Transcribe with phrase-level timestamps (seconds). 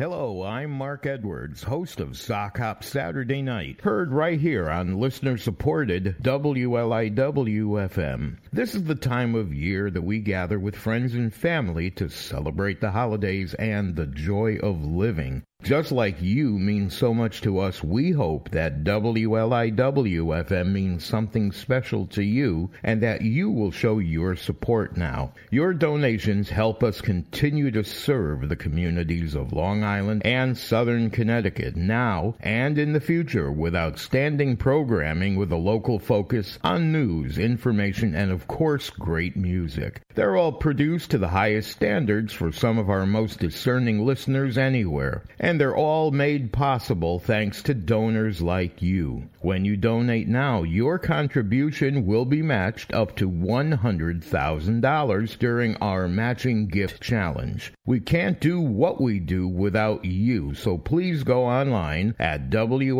[0.00, 5.36] Hello, I'm Mark Edwards, host of Sock Hop Saturday Night, heard right here on listener
[5.36, 8.38] supported WLIWFM.
[8.50, 12.80] This is the time of year that we gather with friends and family to celebrate
[12.80, 15.42] the holidays and the joy of living.
[15.62, 22.06] Just like you mean so much to us, we hope that WLIWFM means something special
[22.08, 25.32] to you and that you will show your support now.
[25.52, 31.76] Your donations help us continue to serve the communities of Long Island and Southern Connecticut
[31.76, 38.14] now and in the future with outstanding programming with a local focus on news, information,
[38.16, 40.00] and of course, great music.
[40.16, 45.22] They're all produced to the highest standards for some of our most discerning listeners anywhere.
[45.38, 49.28] And and they're all made possible thanks to donors like you.
[49.40, 56.68] When you donate now, your contribution will be matched up to $100,000 during our matching
[56.68, 57.72] gift challenge.
[57.84, 62.94] We can't do what we do without you, so please go online at wliw.org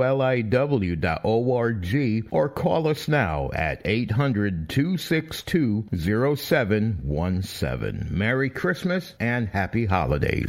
[2.33, 5.89] or call us now at 800 262
[6.37, 8.09] 0717.
[8.11, 10.49] Merry Christmas and Happy Holidays.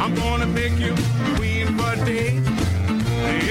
[0.00, 0.94] I'm gonna make you
[1.36, 2.42] queen for days.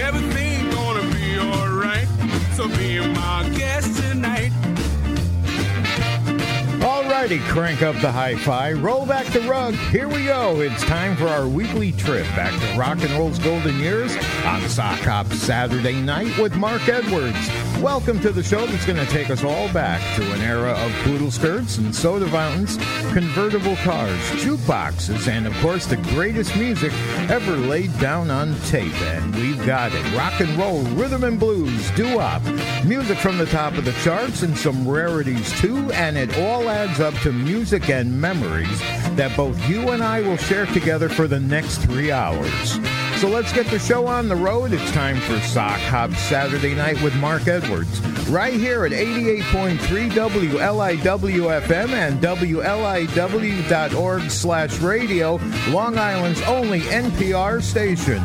[0.02, 2.08] Everything gonna be alright.
[2.56, 4.29] So be my guest tonight.
[7.20, 9.74] Friday, crank up the hi fi, roll back the rug.
[9.92, 10.62] Here we go.
[10.62, 14.16] It's time for our weekly trip back to rock and roll's golden years
[14.46, 17.36] on Sock Hop Saturday night with Mark Edwards.
[17.84, 20.94] Welcome to the show that's going to take us all back to an era of
[21.04, 22.78] poodle skirts and soda fountains,
[23.14, 26.94] convertible cars, jukeboxes, and of course the greatest music
[27.30, 28.94] ever laid down on tape.
[29.02, 32.42] And we've got it rock and roll, rhythm and blues, doo wop,
[32.86, 35.90] music from the top of the charts, and some rarities too.
[35.94, 38.80] And it all adds up up to music and memories
[39.18, 42.74] that both you and I will share together for the next three hours.
[43.20, 44.74] So let's get the show on the road.
[44.74, 48.00] It's time for Sock Hop Saturday Night with Mark Edwards,
[48.30, 49.80] right here at 88.3
[50.52, 55.40] WLIWFM and WLIW.org slash radio,
[55.70, 58.22] Long Island's only NPR station.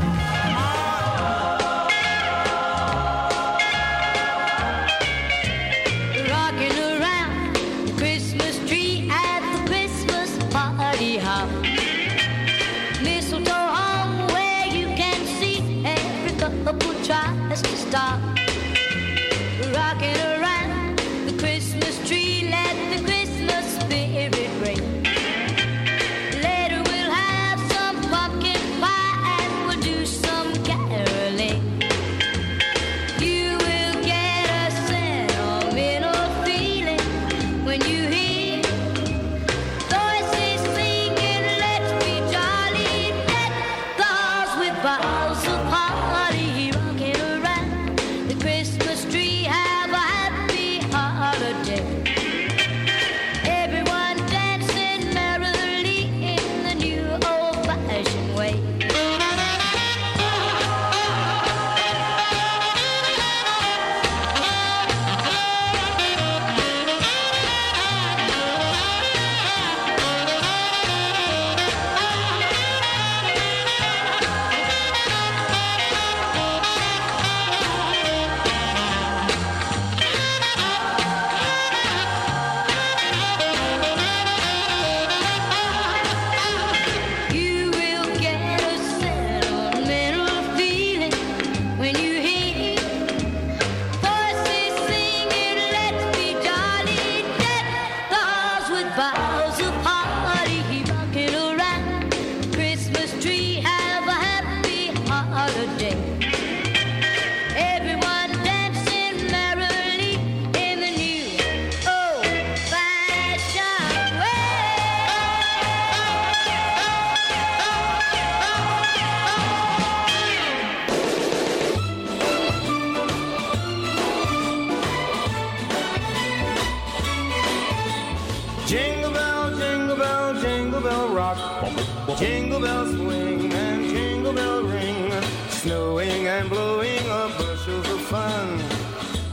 [132.18, 135.10] Jingle bells swing and jingle bell ring,
[135.48, 138.62] snowing and blowing up bushels of fun.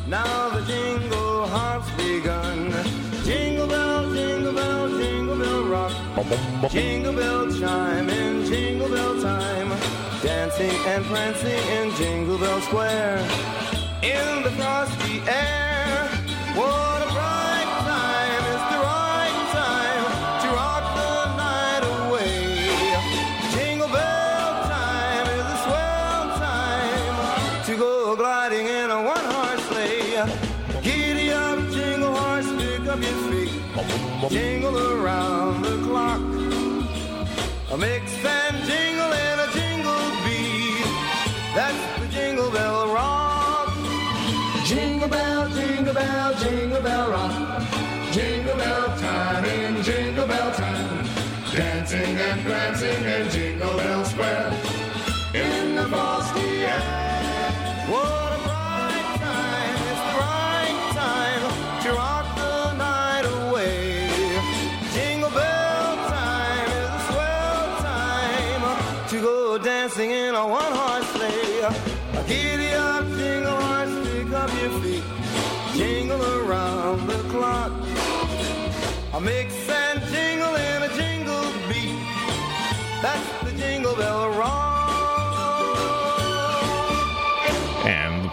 [0.07, 2.71] Now the jingle hop's begun.
[3.23, 5.91] Jingle bell, jingle bell, jingle bell rock.
[6.71, 9.67] Jingle bell chime in jingle bell time.
[10.23, 13.19] Dancing and prancing in Jingle Bell Square.
[14.01, 16.07] In the frosty air.
[16.55, 16.90] Whoa.
[52.31, 54.47] and dancing and jingle bell square
[55.33, 56.81] in the frosty air.
[57.91, 61.41] What a bright time, it's bright time
[61.83, 63.83] to rock the night away.
[64.95, 71.71] Jingle bell time is a swell time to go dancing in a one horse sleigh.
[72.29, 75.03] Giddy up, jingle horse, pick up your feet,
[75.73, 77.73] jingle around the clock.
[79.15, 79.90] I make sense.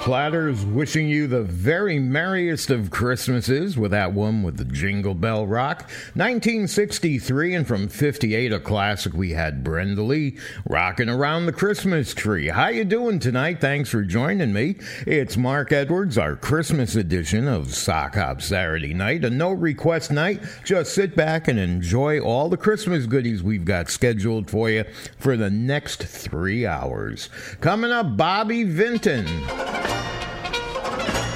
[0.08, 5.46] Platters wishing you the very merriest of Christmases with that one with the Jingle Bell
[5.46, 5.82] Rock.
[6.14, 12.46] 1963, and from 58, a classic, we had Brenda Lee rocking around the Christmas tree.
[12.48, 13.60] How you doing tonight?
[13.60, 14.76] Thanks for joining me.
[15.06, 20.40] It's Mark Edwards, our Christmas edition of Sock Hop Saturday night, a no request night.
[20.64, 24.84] Just sit back and enjoy all the Christmas goodies we've got scheduled for you
[25.18, 27.28] for the next three hours.
[27.60, 29.26] Coming up, Bobby Vinton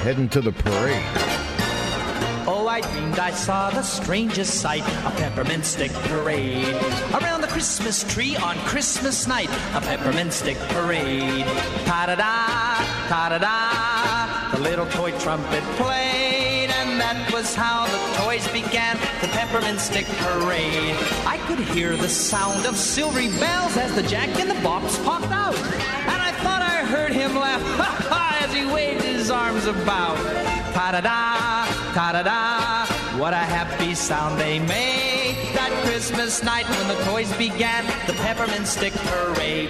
[0.03, 1.01] heading to the parade.
[2.45, 6.67] Oh, I dreamed I saw the strangest sight a peppermint stick parade.
[7.13, 11.45] Around the Christmas tree on Christmas night, a peppermint stick parade.
[11.85, 13.37] Ta da da, ta da
[14.51, 19.79] da, the little toy trumpet played, and that was how the toys began the peppermint
[19.79, 20.97] stick parade.
[21.25, 25.31] I could hear the sound of silvery bells as the jack in the box popped
[25.31, 28.01] out, and I thought I heard him laugh.
[28.53, 30.17] he waved his arms about.
[30.73, 36.67] Ta da da, ta da da, what a happy sound they made that Christmas night
[36.69, 39.69] when the toys began the peppermint stick parade.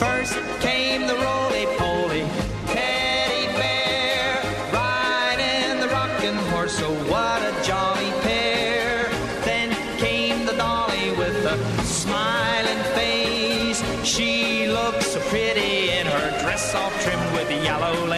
[0.00, 1.50] First came the roly.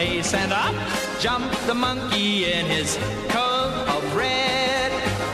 [0.03, 0.75] place, and up
[1.21, 4.91] jumped the monkey in his coat of red.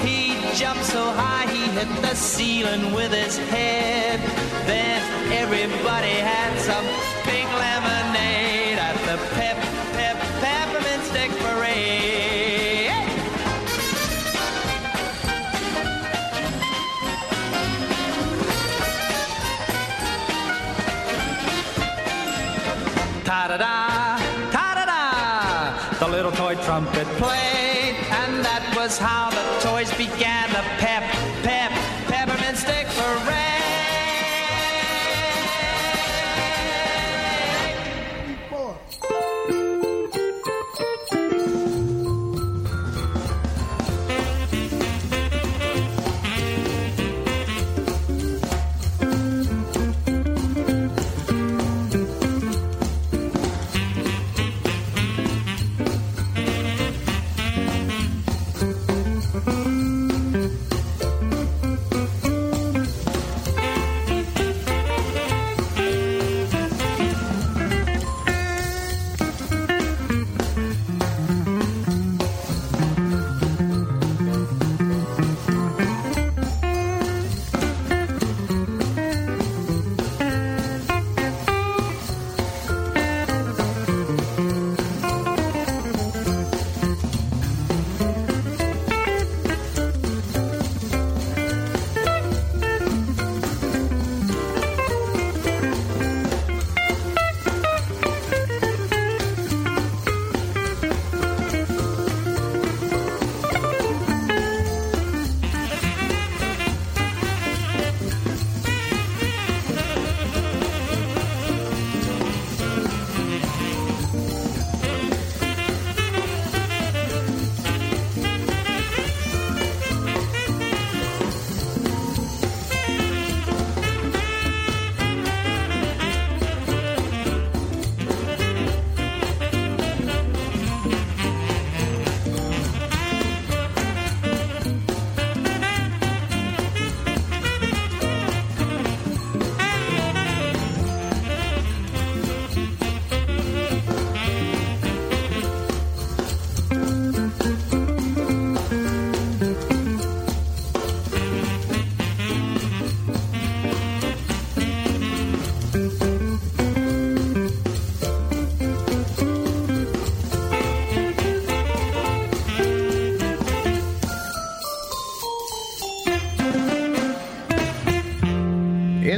[0.06, 4.20] He jumped so high he hit the ceiling with his head.
[4.66, 5.00] Then
[5.44, 6.86] everybody had some
[7.28, 9.56] pink lemonade at the pep,
[9.98, 12.02] pep, peppermint stick parade.
[23.24, 23.87] Ta da da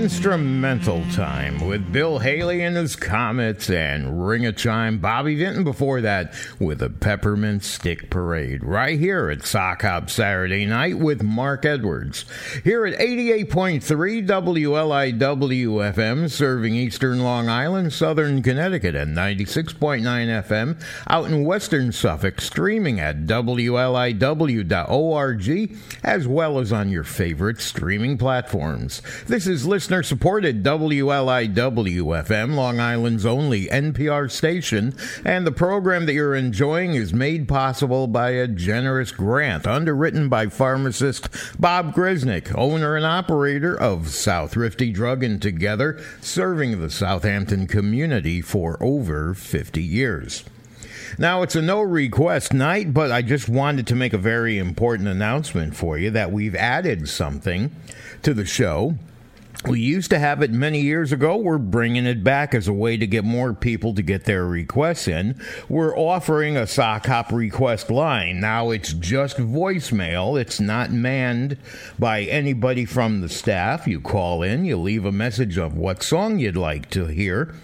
[0.00, 6.00] Instrumental Time with Bill Haley and his Comets and Ring a Chime Bobby Vinton before
[6.00, 11.66] that with a Peppermint Stick Parade right here at Sock Hop Saturday night with Mark
[11.66, 12.25] Edwards.
[12.64, 21.26] Here at 88.3 WLIW FM serving eastern Long Island, southern Connecticut and 96.9 FM out
[21.30, 29.02] in western Suffolk streaming at WLIW.org as well as on your favorite streaming platforms.
[29.26, 36.07] This is listener Listener supported WLIW FM, Long Island's only NPR station, and the program
[36.07, 41.28] that you're enjoying is made possible by a generous grant underwritten by pharmacist
[41.61, 48.40] Bob Grisnick, owner and operator of South Rifty Drug and Together, serving the Southampton community
[48.40, 50.45] for over 50 years.
[51.19, 55.09] Now, it's a no request night, but I just wanted to make a very important
[55.11, 57.71] announcement for you that we've added something
[58.23, 58.97] to the show
[59.69, 61.37] we used to have it many years ago.
[61.37, 65.07] We're bringing it back as a way to get more people to get their requests
[65.09, 65.40] in.
[65.69, 68.40] We're offering a sock hop request line.
[68.40, 70.40] Now it's just voicemail.
[70.40, 71.59] It's not manned
[71.99, 73.87] by anybody from the staff.
[73.87, 77.55] You call in, you leave a message of what song you'd like to hear,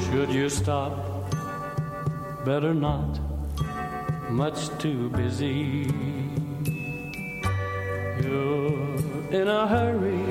[0.07, 0.93] Should you stop?
[2.47, 3.11] Better not
[4.35, 5.87] much too busy.
[8.21, 8.75] You're
[9.39, 10.25] in a hurry,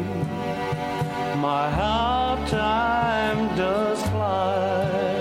[1.39, 5.12] my how time does fly.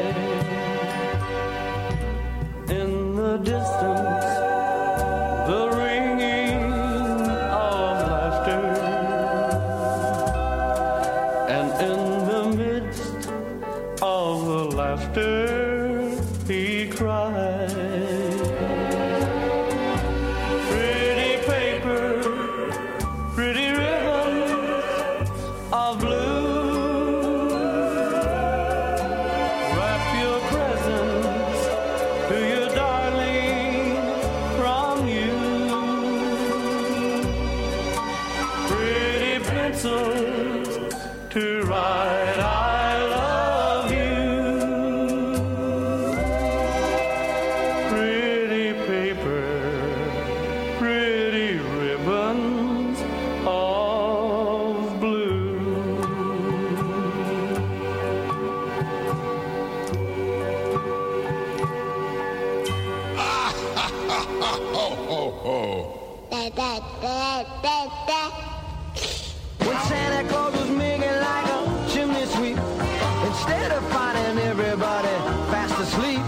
[75.87, 76.21] sleep.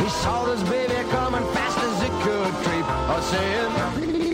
[0.00, 4.29] He saw this baby coming fast as it could creep, I saying.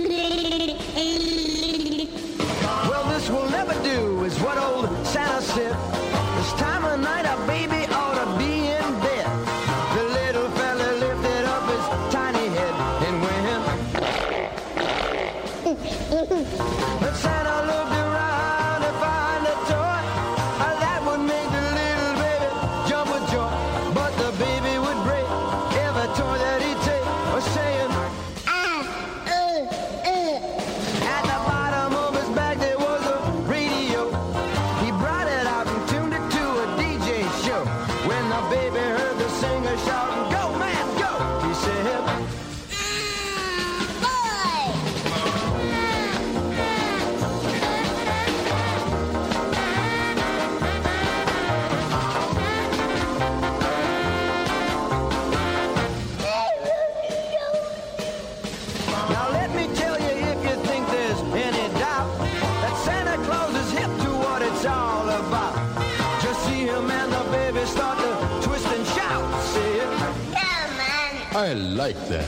[71.56, 72.26] like that.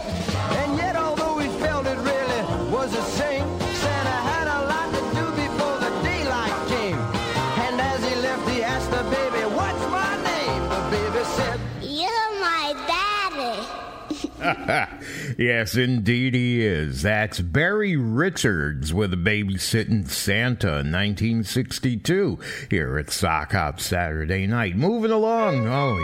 [15.39, 17.01] Yes, indeed he is.
[17.03, 24.75] That's Barry Richards with a Babysitting Santa 1962 here at Sock Hop Saturday night.
[24.75, 25.69] Moving along.
[25.69, 25.97] Oh,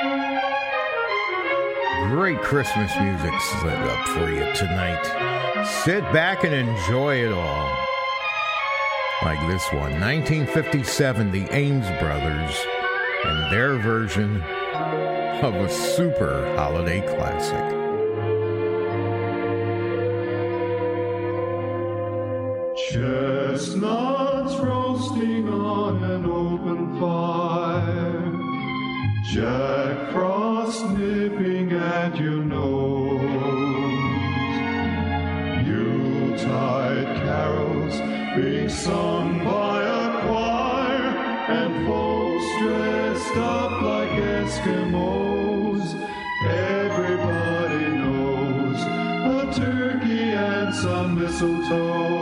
[0.00, 0.44] yes.
[2.10, 5.66] Great Christmas music set up for you tonight.
[5.84, 7.76] Sit back and enjoy it all.
[9.24, 12.56] Like this one 1957, the Ames Brothers
[13.26, 17.74] and their version of a super holiday classic.
[23.58, 28.32] Chestnuts roasting on an open fire.
[29.24, 33.20] Jack Frost nipping at your nose.
[35.66, 37.94] Yuletide carols
[38.36, 41.08] being sung by a choir.
[41.56, 45.82] And folks dressed up like Eskimos.
[46.78, 48.80] Everybody knows
[49.42, 52.17] a turkey and some mistletoe.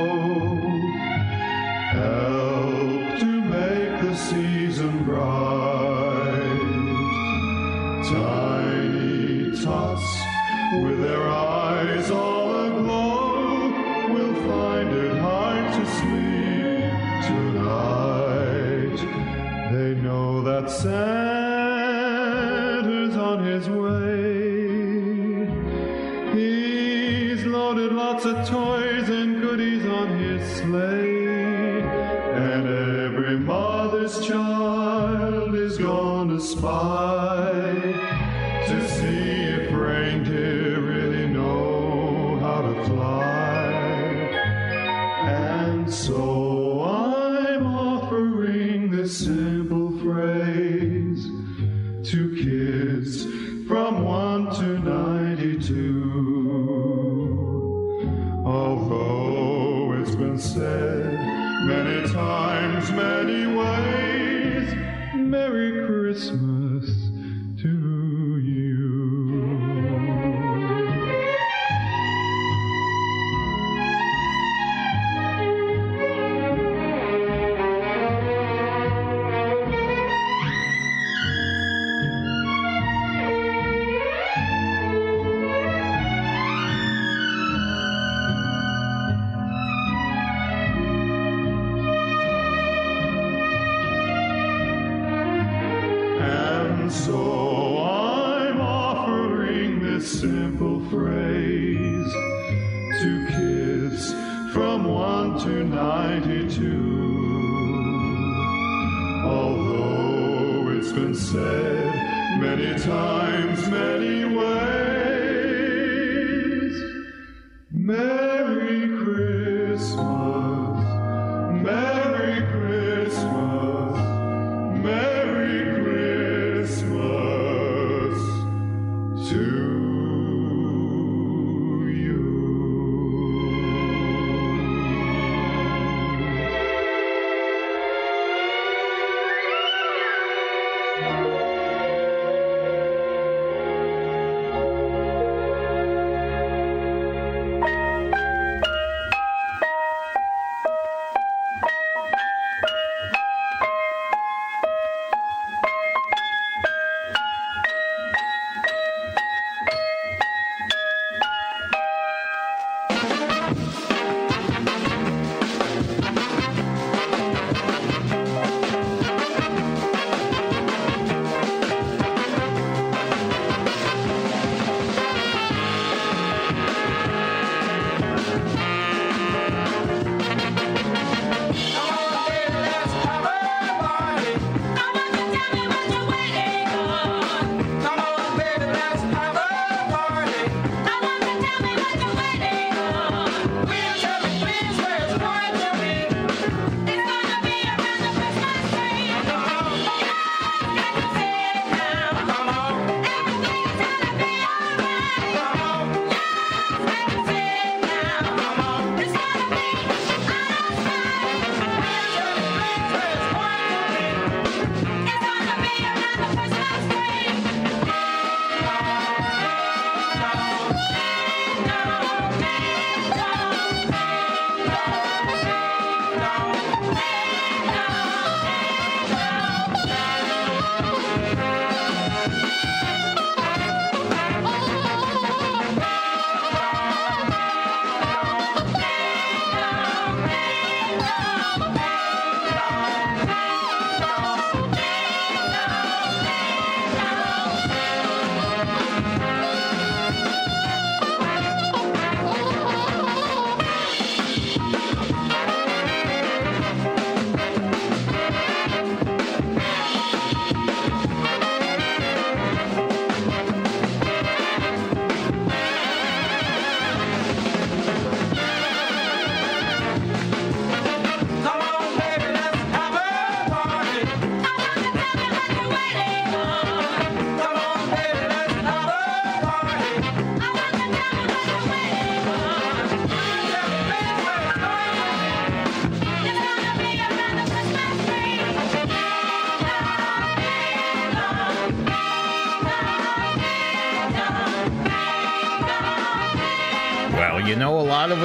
[28.26, 28.75] a toy.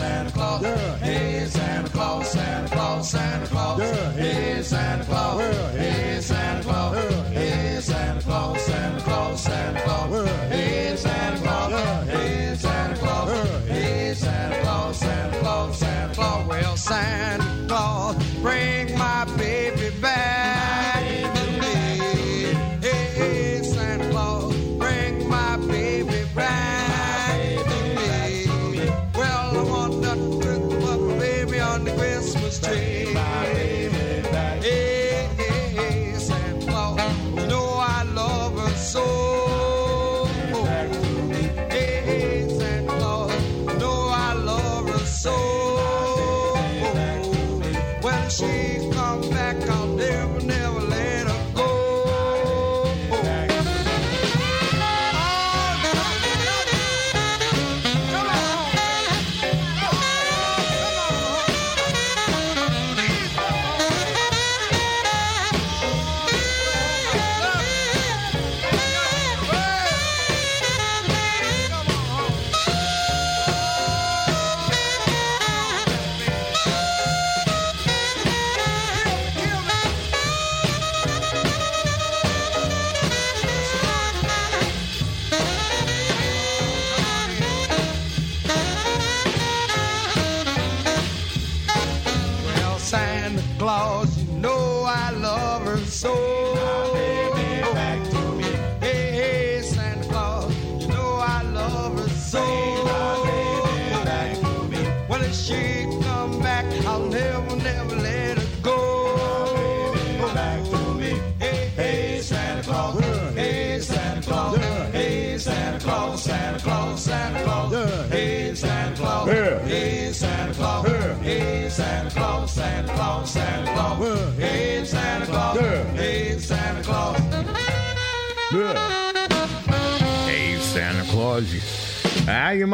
[0.00, 0.62] Santa Claus.
[0.62, 0.96] Yeah.
[0.98, 3.80] Hey, Santa Claus, Santa Claus, Santa Claus.
[3.80, 4.12] Yeah.
[4.12, 5.40] Hey, Santa Claus.
[5.40, 5.70] Yeah.
[5.72, 6.96] Hey, Santa Claus.
[6.96, 7.40] Yeah.
[7.40, 10.10] Hey, Santa Claus, Santa Claus, Santa Claus.
[10.26, 10.48] Yeah.
[10.48, 11.70] Hey, Santa Claus.
[11.72, 12.04] Yeah.
[12.04, 13.28] Hey, Santa Claus.
[13.28, 13.74] Yeah.
[13.74, 16.48] Hey, Santa Claus, Santa Claus, Santa Claus.
[16.48, 17.49] Well, Santa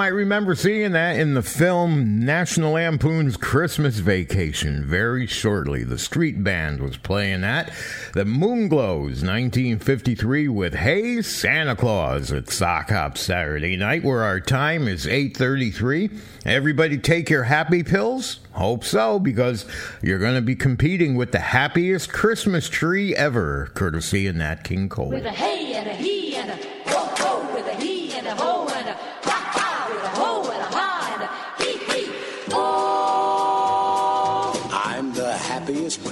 [0.07, 5.83] might remember seeing that in the film National Lampoon's Christmas Vacation very shortly.
[5.83, 7.73] The street band was playing that.
[8.15, 14.87] The Moonglows 1953 with Hey Santa Claus at Sock Hop Saturday night where our time
[14.87, 16.17] is 8:33.
[16.45, 18.39] Everybody take your happy pills?
[18.53, 19.67] Hope so because
[20.05, 24.89] you're going to be competing with the happiest Christmas tree ever courtesy of Nat King
[24.89, 25.11] Cole.
[25.11, 26.26] With a hey and a he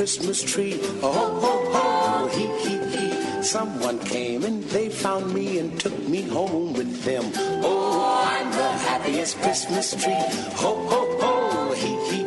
[0.05, 0.79] Christmas tree.
[1.03, 3.43] Oh, ho, ho, he, he, he.
[3.43, 7.25] Someone came and they found me and took me home with them.
[7.35, 10.13] Oh, I'm the happiest Christmas tree.
[10.61, 12.24] Ho, ho, ho, he, he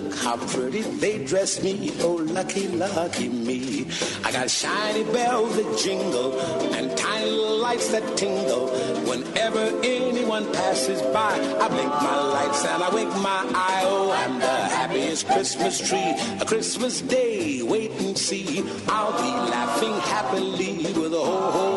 [0.00, 1.92] look how pretty they dress me.
[2.00, 3.86] Oh, lucky, lucky me.
[4.24, 6.38] I got shiny bells that jingle
[6.76, 8.68] and tiny lights that tingle.
[9.10, 11.32] Whenever anyone passes by,
[11.62, 13.82] I blink my lights and I wink my eye.
[13.84, 16.14] Oh, I'm the happiest Christmas tree.
[16.40, 18.64] A Christmas day, wait and see.
[18.88, 21.67] I'll be laughing happily with a whole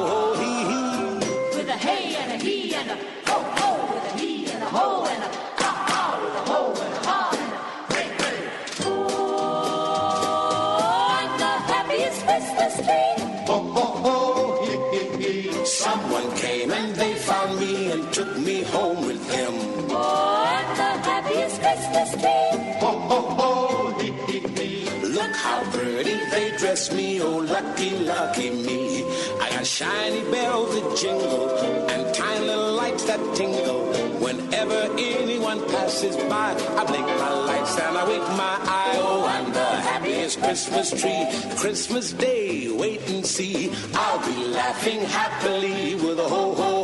[21.93, 22.75] Christmas tree.
[22.79, 24.89] Ho, ho, ho, hee, hee, hee.
[25.17, 29.03] Look how pretty they dress me, oh lucky, lucky me.
[29.41, 31.49] I got shiny bells that jingle
[31.93, 33.79] and tiny lights that tingle.
[34.23, 36.49] Whenever anyone passes by,
[36.79, 38.93] I blink my lights and I wink my eye.
[38.95, 41.21] Oh, I'm the happiest Christmas tree.
[41.57, 43.69] Christmas Day, wait and see.
[43.95, 46.80] I'll be laughing happily with a ho ho.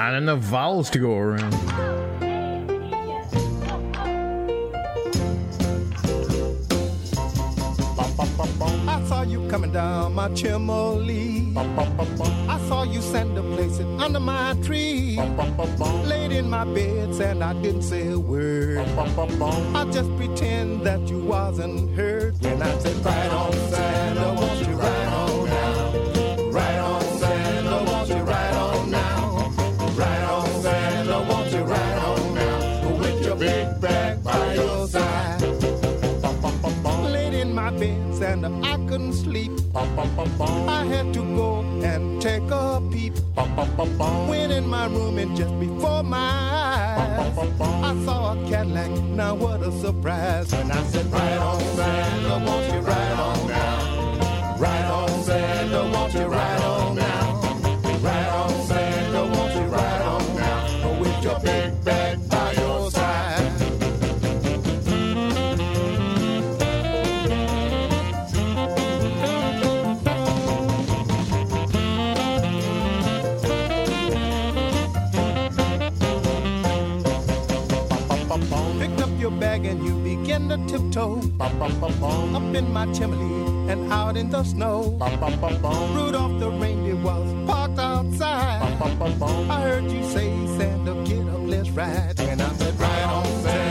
[0.00, 1.52] Not enough vowels to go around.
[8.88, 11.52] I saw you coming down my chimney.
[11.56, 15.16] I saw you send a place under my tree.
[16.06, 18.78] Laid in my bed and I didn't say a word.
[18.78, 22.34] I just pretend that you wasn't hurt.
[22.46, 25.27] And I said right on, Santa, won't you right on?
[40.00, 43.14] I had to go and take a peep.
[44.28, 48.90] Went in my room and just before my eyes, I saw a Cadillac.
[48.90, 50.52] Now what a surprise!
[50.52, 54.56] And I said, Right on, Santa, won't you ride on now?
[54.56, 56.97] Right on, Santa, won't you ride on?
[80.98, 82.36] tiptoe, bum, bum, bum, bum.
[82.36, 84.90] up in my chimney and out in the snow.
[84.98, 85.94] Bum, bum, bum, bum.
[85.94, 88.78] Rudolph the reindeer was parked outside.
[88.78, 89.50] Bum, bum, bum, bum.
[89.50, 92.20] I heard you say, Santa, get up, let's ride.
[92.20, 93.67] And I said, right on, Santa.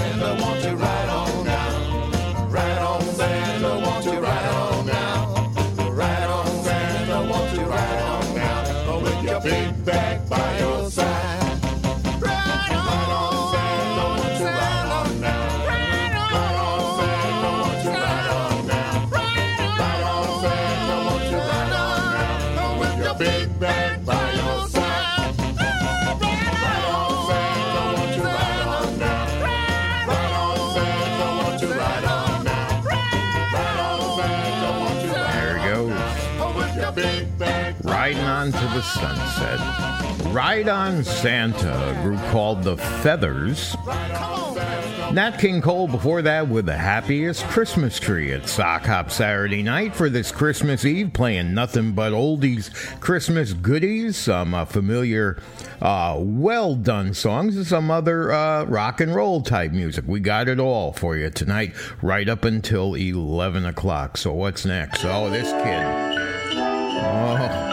[38.78, 40.32] the sunset.
[40.34, 43.76] Ride on Santa, a group called The Feathers.
[43.86, 49.96] Nat King Cole before that with The Happiest Christmas Tree at Sock Hop Saturday night
[49.96, 55.42] for this Christmas Eve, playing nothing but oldies Christmas goodies, some uh, familiar,
[55.82, 60.06] uh, well done songs, and some other uh, rock and roll type music.
[60.08, 64.18] We got it all for you tonight, right up until 11 o'clock.
[64.18, 65.04] So, what's next?
[65.04, 66.58] Oh, this kid.
[67.00, 67.67] Oh.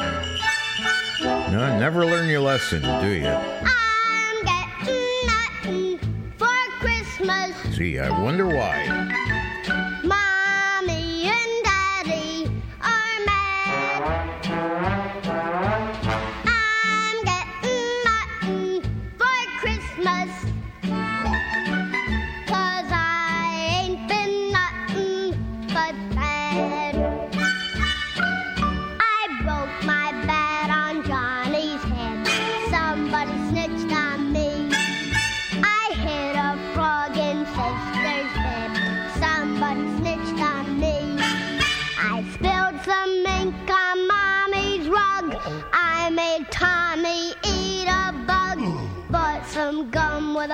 [1.55, 3.29] No, never learn your lesson, do you?
[3.29, 6.49] I'm getting nothing for
[6.81, 7.55] Christmas.
[7.77, 9.23] Gee, I wonder why.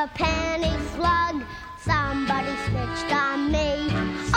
[0.02, 1.42] A penny slug.
[1.78, 4.29] Somebody switched on me.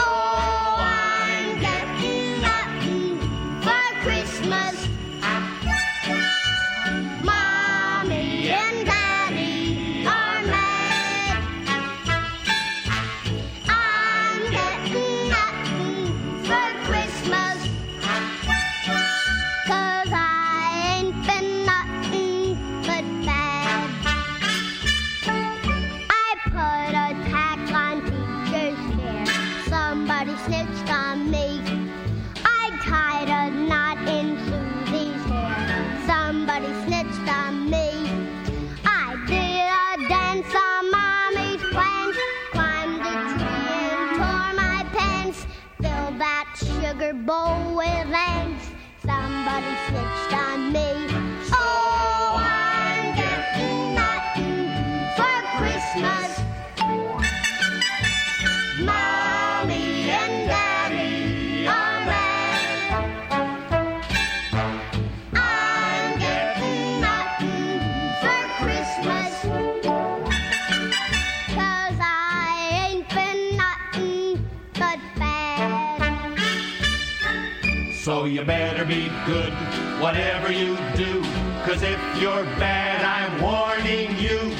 [78.86, 79.52] be good,
[80.00, 81.22] whatever you do.
[81.64, 84.54] Cause if you're bad, I'm warning you.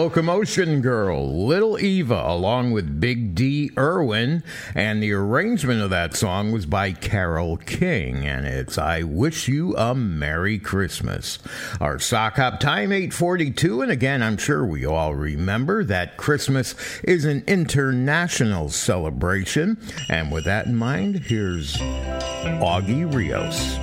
[0.00, 4.42] Locomotion Girl, Little Eva, along with Big Dee Irwin.
[4.74, 9.76] And the arrangement of that song was by Carole King, and it's I Wish You
[9.76, 11.38] a Merry Christmas.
[11.82, 13.82] Our sock hop time, 842.
[13.82, 19.76] And again, I'm sure we all remember that Christmas is an international celebration.
[20.08, 23.76] And with that in mind, here's Augie Rios.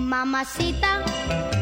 [0.00, 1.53] Mamacita.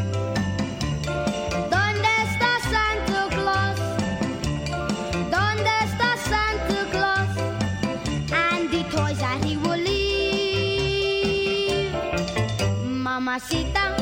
[13.33, 13.97] ました」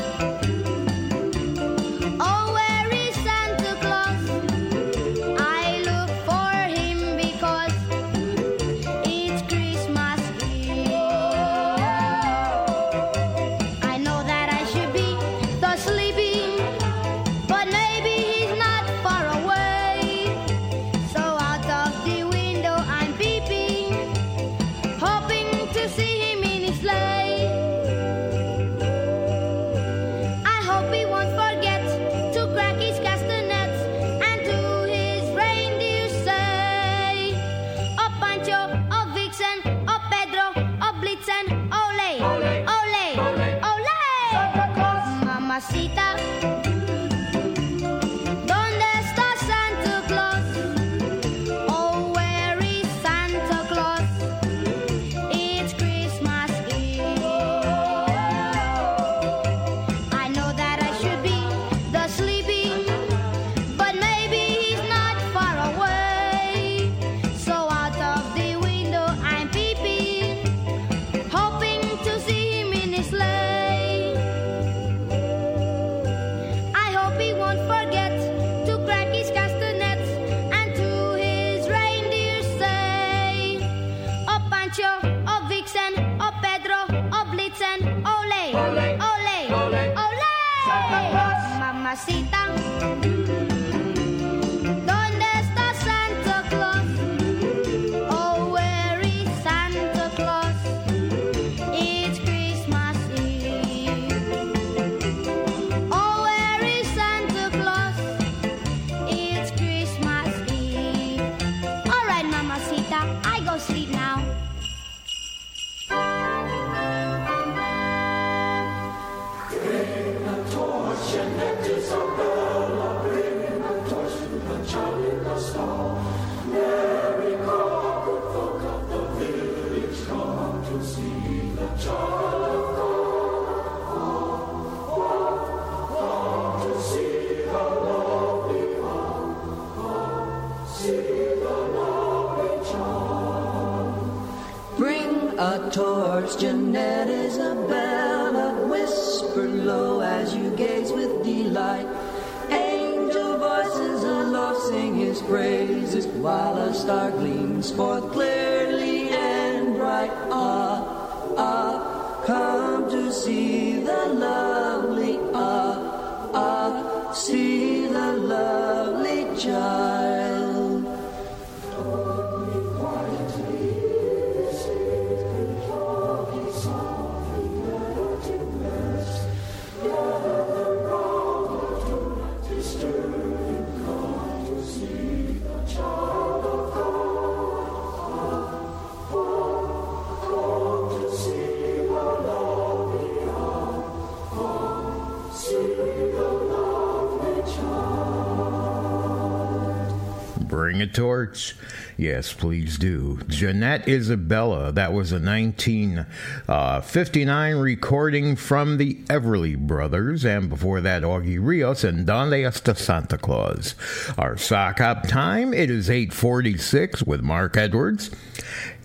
[201.20, 201.52] hearts?
[201.98, 203.18] Yes, please do.
[203.28, 211.02] Jeanette Isabella, that was a 1959 uh, recording from the Everly Brothers, and before that,
[211.02, 213.74] Augie Rios and Donde Esta Santa Claus.
[214.16, 218.10] Our sock hop time, it is 846 with Mark Edwards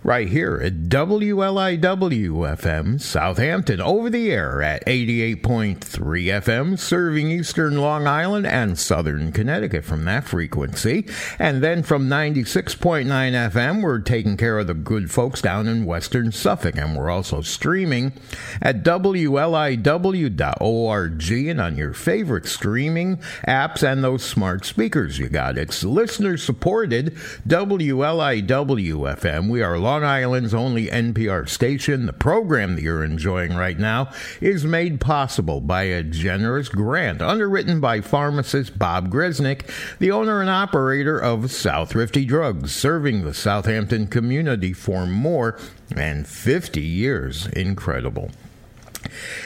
[0.04, 8.06] right here at WLIW FM Southampton over the air at 88.3 FM, serving eastern Long
[8.06, 11.04] Island and southern Connecticut from that frequency.
[11.40, 16.30] And then from 96.9 FM, we're taking care of the good folks down in western
[16.30, 16.76] Suffolk.
[16.76, 18.12] And we're also streaming
[18.62, 19.82] at WLIW.org
[21.32, 23.16] and on your favorite streaming
[23.48, 25.58] apps and those smart speakers you got.
[25.58, 27.06] It's listener supported
[27.48, 29.48] WLIW FM.
[29.48, 32.04] We are Long Island's only only NPR station.
[32.04, 34.10] The program that you're enjoying right now
[34.42, 40.50] is made possible by a generous grant underwritten by pharmacist Bob Gresnick, the owner and
[40.50, 45.58] operator of Southrifty Drugs, serving the Southampton community for more
[45.88, 47.46] than 50 years.
[47.46, 48.30] Incredible.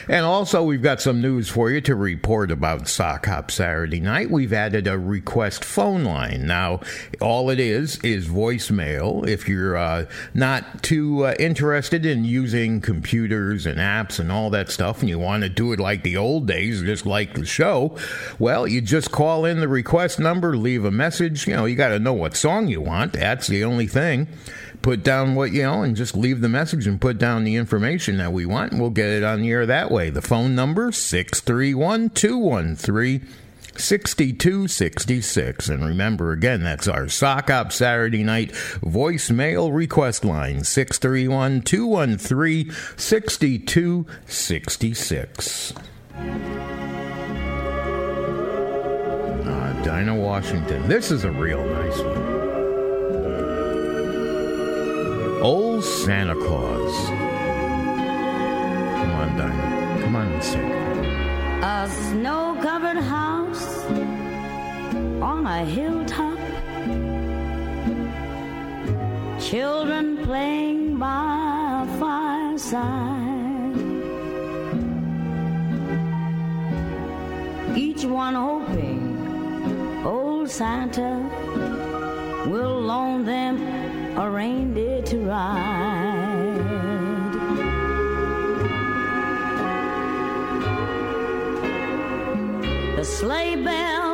[0.09, 4.31] And also, we've got some news for you to report about Sock Hop Saturday night.
[4.31, 6.45] We've added a request phone line.
[6.47, 6.81] Now,
[7.19, 9.27] all it is is voicemail.
[9.27, 14.69] If you're uh, not too uh, interested in using computers and apps and all that
[14.69, 17.97] stuff, and you want to do it like the old days, just like the show,
[18.39, 21.47] well, you just call in the request number, leave a message.
[21.47, 23.13] You know, you got to know what song you want.
[23.13, 24.27] That's the only thing
[24.81, 28.17] put down what you know and just leave the message and put down the information
[28.17, 30.91] that we want and we'll get it on the air that way the phone number
[30.91, 33.25] 631 213
[33.77, 35.69] 6266.
[35.69, 45.73] And remember, again, that's our Sock Hop Saturday night voicemail request line 631 213 6266.
[49.45, 50.89] Ah, Dinah Washington.
[50.89, 52.50] This is a real nice one.
[55.41, 57.07] Old Santa Claus.
[57.07, 60.01] Come on, Dinah.
[60.03, 60.61] Come on and sing.
[61.63, 63.85] A snow covered house
[65.19, 66.37] on a hilltop.
[69.41, 73.77] Children playing by a fireside.
[77.75, 79.07] Each one hoping
[80.05, 81.19] old Santa
[82.47, 83.57] We'll loan them
[84.17, 86.17] a reindeer to ride.
[92.97, 94.10] The sleigh bells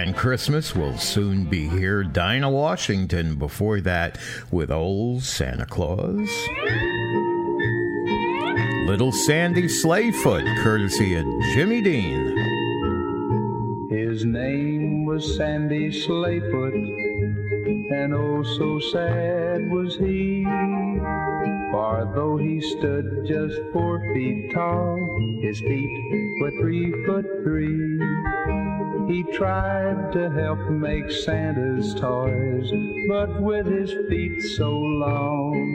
[0.00, 2.02] And Christmas will soon be here.
[2.02, 4.16] Dinah Washington before that
[4.50, 6.26] with old Santa Claus.
[8.88, 12.34] Little Sandy Sleighfoot, courtesy of Jimmy Dean.
[13.90, 16.72] His name was Sandy Sleighfoot,
[17.92, 20.44] and oh, so sad was he.
[21.72, 24.96] For though he stood just four feet tall,
[25.42, 27.98] his feet were three foot three.
[29.10, 32.70] He tried to help make Santa's toys,
[33.08, 35.68] but with his feet so long,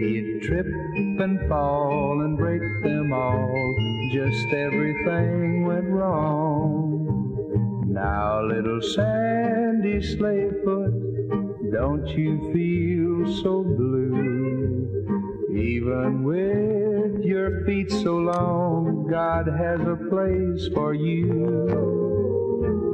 [0.00, 3.76] he'd trip and fall and break them all.
[4.14, 7.84] Just everything went wrong.
[7.86, 15.48] Now, little Sandy Sleighfoot, don't you feel so blue?
[15.54, 22.13] Even with your feet so long, God has a place for you.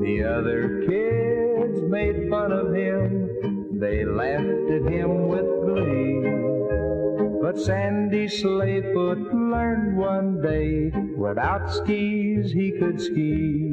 [0.01, 7.41] The other kids made fun of him, they laughed at him with glee.
[7.41, 13.71] But Sandy Sleighfoot learned one day without skis he could ski.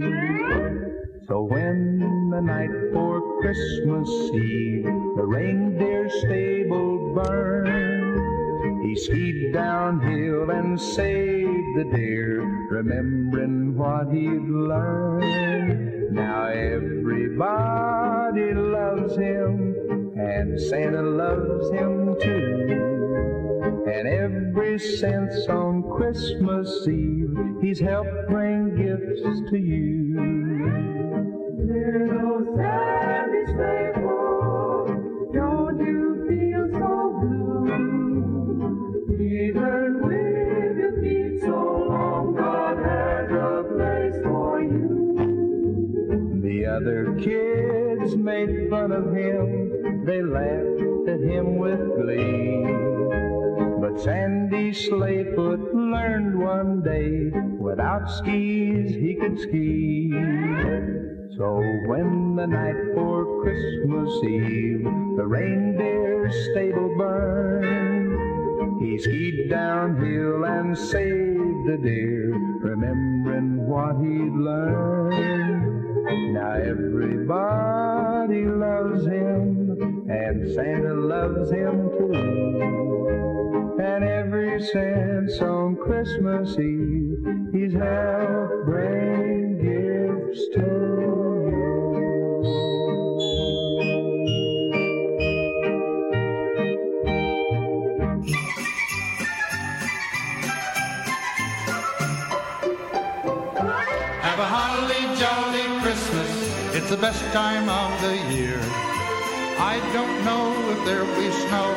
[1.27, 4.83] So when the night for Christmas Eve
[5.15, 8.16] the reindeer stable burned,
[8.87, 12.39] he skied downhill and saved the deer,
[12.71, 16.13] remembering what he'd learned.
[16.13, 23.83] Now everybody loves him, and Santa loves him too.
[23.91, 29.19] And every since on Christmas Eve, he's helped bring gifts
[29.49, 31.06] to you.
[48.69, 52.65] front of him, they laughed at him with glee.
[53.81, 60.09] But Sandy Sleighfoot learned one day, without skis he could ski.
[61.37, 61.61] So
[61.91, 64.83] when the night for Christmas Eve,
[65.15, 75.45] the reindeer stable burned, he skied downhill and saved the deer, remembering what he'd learned.
[76.33, 77.25] Now everybody
[80.53, 82.13] Santa loves him too.
[83.83, 90.67] And every since on Christmas Eve, he's helped bring gifts to
[91.03, 92.39] you.
[104.21, 106.73] Have a holly jolly Christmas!
[106.75, 108.56] It's the best time of the year.
[109.69, 111.67] I don't know if there'll be snow,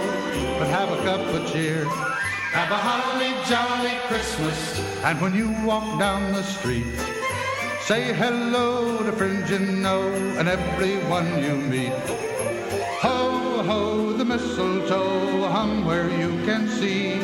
[0.60, 1.84] but have a cup of cheer.
[2.56, 4.78] Have a holly jolly Christmas.
[5.02, 6.86] And when you walk down the street,
[7.80, 10.06] say hello to friends you know
[10.38, 11.92] and everyone you meet.
[13.02, 17.18] Ho, ho, the mistletoe hung where you can see.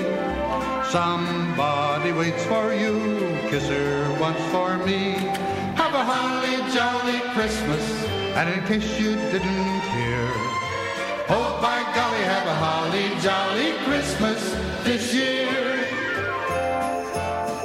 [0.90, 2.98] Somebody waits for you,
[3.50, 5.12] kiss her once for me.
[5.80, 7.84] Have a holly jolly Christmas.
[8.36, 9.75] And in case you didn't
[11.28, 14.38] Oh, by golly, have a holly jolly Christmas
[14.84, 15.84] this year.
[15.98, 17.62] Oh.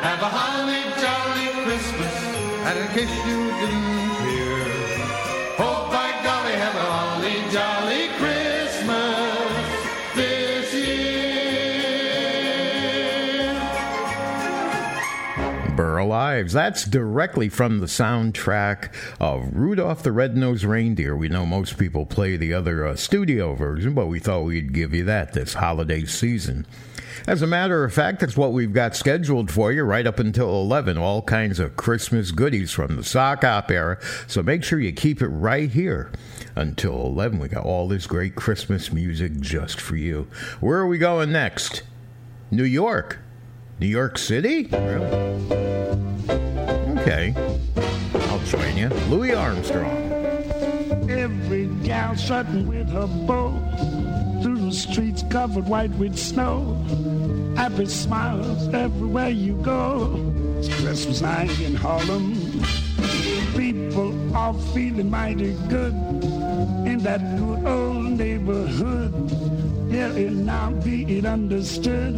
[0.00, 2.14] Have a holly jolly Christmas,
[2.68, 3.43] and in case you
[16.34, 16.52] Lives.
[16.52, 21.14] That's directly from the soundtrack of Rudolph the Red-Nosed Reindeer.
[21.14, 24.92] We know most people play the other uh, studio version, but we thought we'd give
[24.92, 26.66] you that this holiday season.
[27.28, 30.48] As a matter of fact, that's what we've got scheduled for you right up until
[30.50, 30.98] 11.
[30.98, 33.96] All kinds of Christmas goodies from the sock era.
[34.26, 36.10] So make sure you keep it right here
[36.56, 37.38] until 11.
[37.38, 40.26] We got all this great Christmas music just for you.
[40.58, 41.84] Where are we going next?
[42.50, 43.20] New York.
[43.80, 44.66] New York City?
[44.70, 45.54] Really?
[47.00, 47.34] Okay.
[48.30, 48.88] I'll join you.
[49.08, 50.10] Louis Armstrong.
[51.10, 53.50] Every gal strutting with her bow
[54.42, 56.80] through the streets covered white with snow.
[57.56, 60.32] Happy smiles everywhere you go.
[60.58, 62.32] It's Christmas night in Harlem.
[63.56, 65.94] People are feeling mighty good
[66.86, 69.43] in that good old neighborhood
[69.94, 72.14] hear it now, be it understood.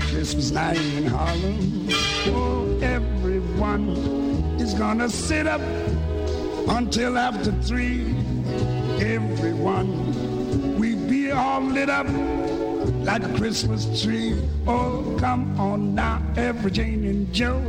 [0.00, 1.86] Christmas night in Harlem,
[2.34, 3.90] oh, everyone
[4.58, 5.60] is gonna sit up
[6.78, 8.14] until after three.
[9.16, 12.06] Everyone, we be all lit up
[13.04, 14.34] like a Christmas tree.
[14.66, 17.60] Oh, come on now, every Jane and Joe.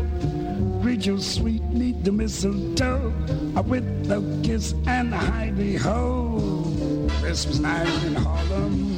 [0.81, 3.11] Greet your sweet, meet the mistletoe
[3.57, 6.68] uh, with a kiss and a hidey ho.
[7.21, 8.95] Christmas night in Harlem.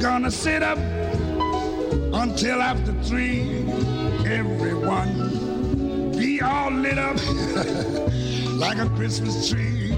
[0.00, 0.78] gonna sit up
[2.12, 3.66] until after three?
[4.24, 7.16] Everyone be all lit up
[8.58, 9.96] like a Christmas tree.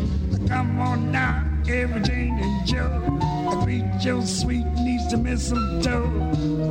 [0.48, 3.18] Come on now, every Jane and Joe.
[3.64, 6.08] Greet your sweet needs to mistletoe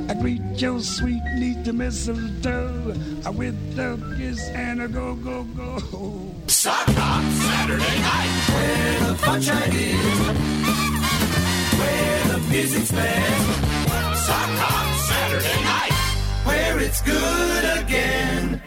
[0.09, 2.93] I greet your sweet neat the mistletoe.
[3.25, 6.35] I with the kiss and a go, go, go.
[6.47, 10.19] Sock on Saturday night, where the funshine is,
[11.79, 13.61] where the music's best.
[14.25, 15.95] Sock on Saturday night,
[16.45, 18.61] where it's good again.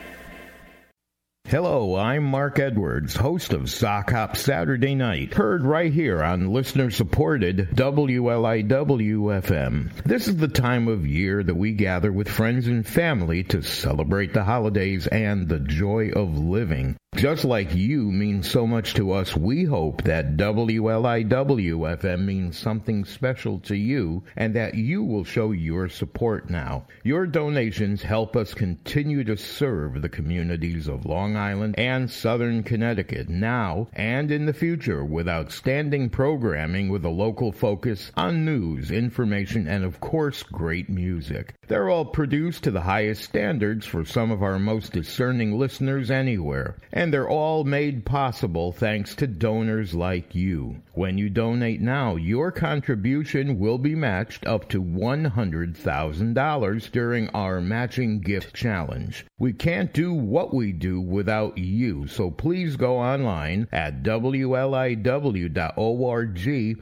[1.48, 6.90] Hello, I'm Mark Edwards, host of Sock Hop Saturday Night, heard right here on listener
[6.90, 9.92] supported WLIW FM.
[10.02, 14.34] This is the time of year that we gather with friends and family to celebrate
[14.34, 16.96] the holidays and the joy of living.
[17.16, 23.58] Just like you mean so much to us, we hope that WLIWFM means something special
[23.60, 26.86] to you and that you will show your support now.
[27.04, 33.30] Your donations help us continue to serve the communities of Long Island and Southern Connecticut
[33.30, 39.66] now and in the future with outstanding programming with a local focus on news, information,
[39.66, 41.54] and of course, great music.
[41.66, 46.76] They're all produced to the highest standards for some of our most discerning listeners anywhere.
[46.92, 50.82] And and they're all made possible thanks to donors like you.
[50.94, 58.20] When you donate now, your contribution will be matched up to $100,000 during our matching
[58.22, 59.24] gift challenge.
[59.38, 65.06] We can't do what we do without you, so please go online at wliw.org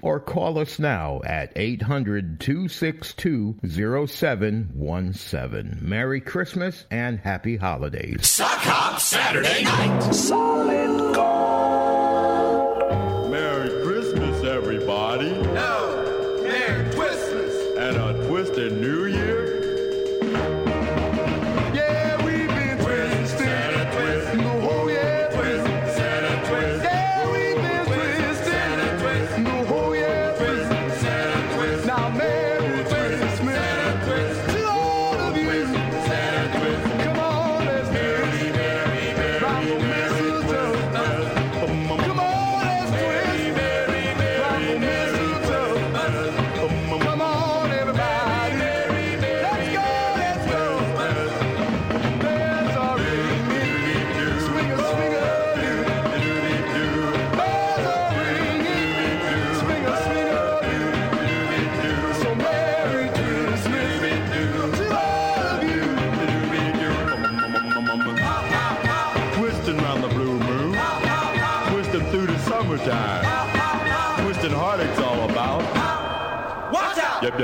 [0.00, 3.58] or call us now at 800 262
[4.08, 5.78] 0717.
[5.82, 8.26] Merry Christmas and happy holidays.
[8.26, 12.80] Sock Hop Saturday night solid gold.
[13.30, 15.34] Merry Christmas, everybody.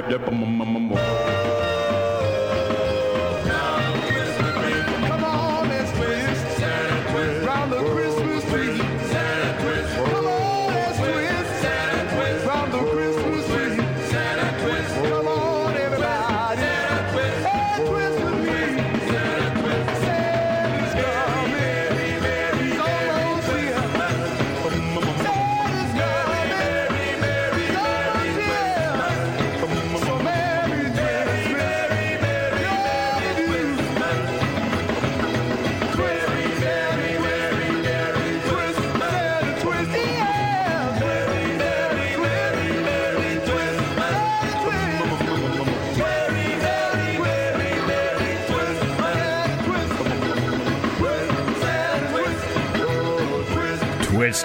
[0.09, 0.90] dip dip dip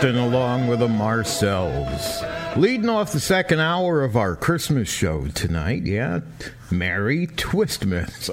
[0.03, 2.21] along with them ourselves.
[2.57, 6.19] Leading off the second hour of our Christmas show tonight, yeah,
[6.69, 8.29] Merry Twistmas.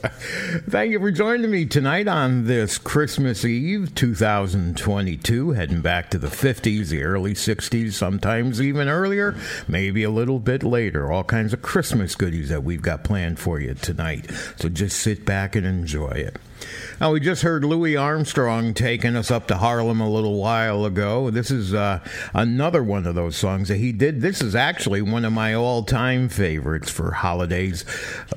[0.68, 6.26] Thank you for joining me tonight on this Christmas Eve 2022, heading back to the
[6.28, 9.36] 50s, the early 60s, sometimes even earlier,
[9.68, 11.12] maybe a little bit later.
[11.12, 14.28] All kinds of Christmas goodies that we've got planned for you tonight.
[14.56, 16.36] So just sit back and enjoy it.
[17.02, 21.30] Now, we just heard Louis Armstrong taking us up to Harlem a little while ago.
[21.30, 21.98] This is uh,
[22.32, 24.20] another one of those songs that he did.
[24.20, 27.84] This is actually one of my all time favorites for holidays.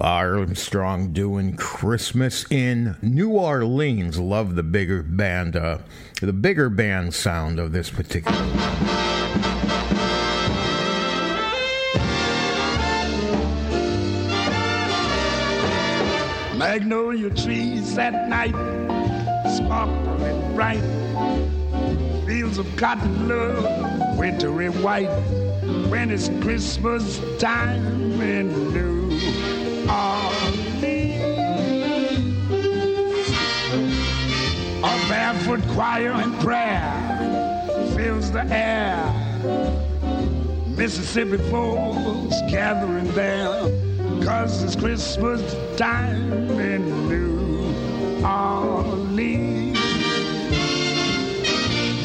[0.01, 4.19] Armstrong doing Christmas in New Orleans.
[4.19, 5.77] Love the bigger band, uh,
[6.19, 8.51] the bigger band sound of this particular.
[16.67, 18.55] Magnolia trees at night
[19.55, 20.81] sparkle and bright.
[22.25, 25.15] Fields of cotton love, wintry white.
[25.91, 29.11] When it's Christmas time in New
[29.87, 30.63] Orleans,
[34.83, 39.05] a barefoot choir and prayer fills the air.
[40.75, 43.69] Mississippi falls gathering there
[44.23, 49.77] Cause it's Christmas time in New Orleans.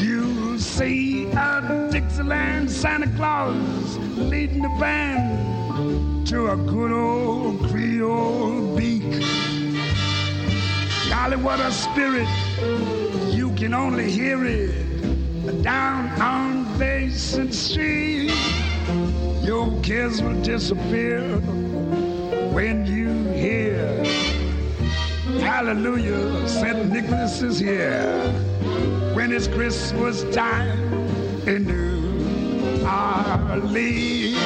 [0.01, 9.03] You see a Dixieland Santa Claus leading the band to a good old Creole beat.
[11.09, 12.27] Golly, what a spirit!
[13.33, 18.31] You can only hear it down on Basin Street.
[19.43, 21.27] Your kids will disappear
[22.51, 24.03] when you hear
[25.39, 26.87] Hallelujah, St.
[26.89, 28.21] Nicholas is here.
[29.15, 30.77] When it's Christmas time
[31.47, 32.01] in New
[32.85, 34.37] Orleans.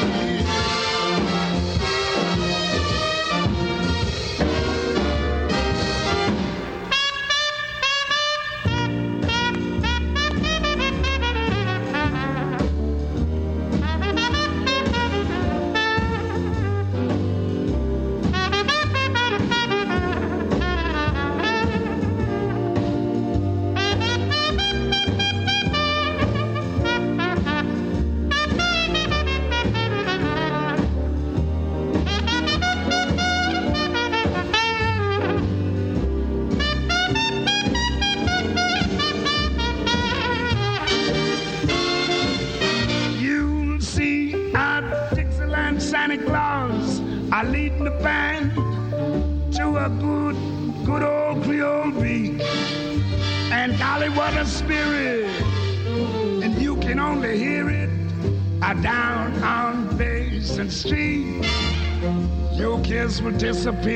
[63.72, 63.95] disappear.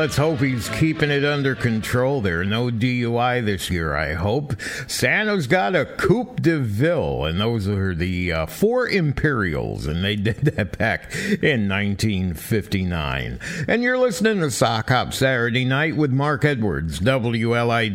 [0.00, 2.42] let's hope he's keeping it under control there.
[2.42, 4.54] No DUI this year, I hope.
[4.86, 10.16] Santa's got a Coupe de Ville, and those are the uh, four Imperials, and they
[10.16, 13.38] did that back in 1959.
[13.68, 17.92] And you're listening to Sock Hop Saturday Night with Mark Edwards, WLIW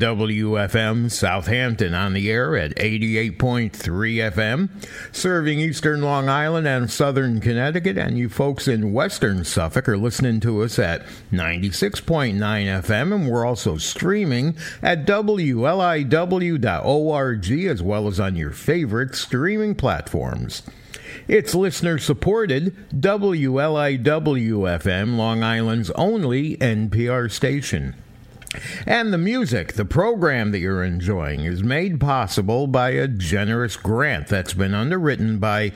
[0.61, 3.39] FM, Southampton, on the air at 88.3
[3.71, 4.69] FM
[5.15, 7.97] serving eastern Long Island and southern Connecticut.
[7.97, 13.13] And you folks in western Suffolk are listening to us at 96.9 FM.
[13.15, 16.05] And we're also streaming at wliw.org
[17.51, 20.63] as well as on your favorite streaming platforms.
[21.27, 24.01] It's listener supported WLIW
[24.59, 27.95] FM, Long Island's only NPR station.
[28.85, 34.27] And the music, the program that you're enjoying, is made possible by a generous grant
[34.27, 35.71] that's been underwritten by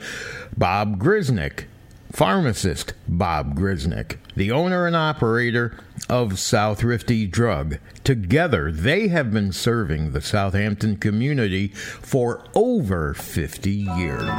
[0.56, 1.64] Bob Grisnick,
[2.12, 5.78] pharmacist Bob Grisnick, the owner and operator
[6.08, 7.78] of Southrifty Drug.
[8.04, 14.30] Together, they have been serving the Southampton community for over 50 years.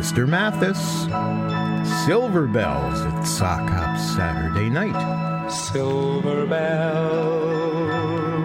[0.00, 0.26] Mr.
[0.26, 1.49] Mathis.
[1.84, 5.50] Silver Bells at Sock Hop Saturday night.
[5.50, 8.39] Silver Bells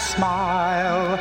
[0.00, 1.20] smile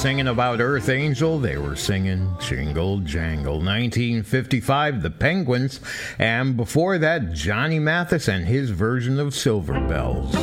[0.00, 3.56] singing about Earth Angel, they were singing Jingle Jangle.
[3.58, 5.78] 1955, The Penguins,
[6.18, 10.34] and before that, Johnny Mathis and his version of Silver Bells.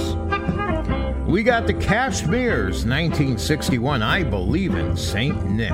[1.27, 5.43] We got the Cashmere's 1961, I Believe in St.
[5.49, 5.73] Nick.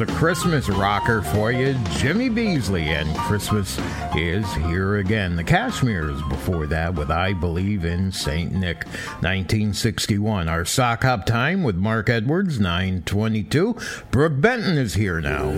[0.00, 3.80] is a Christmas rocker for you, Jimmy Beasley, and Christmas
[4.14, 5.34] is here again.
[5.34, 8.52] The Cashmere's before that with I Believe in St.
[8.52, 8.84] Nick,
[9.22, 10.48] 1961.
[10.48, 13.76] Our sock hop time with Mark Edwards, 922.
[14.12, 15.56] Brook Benton is here now.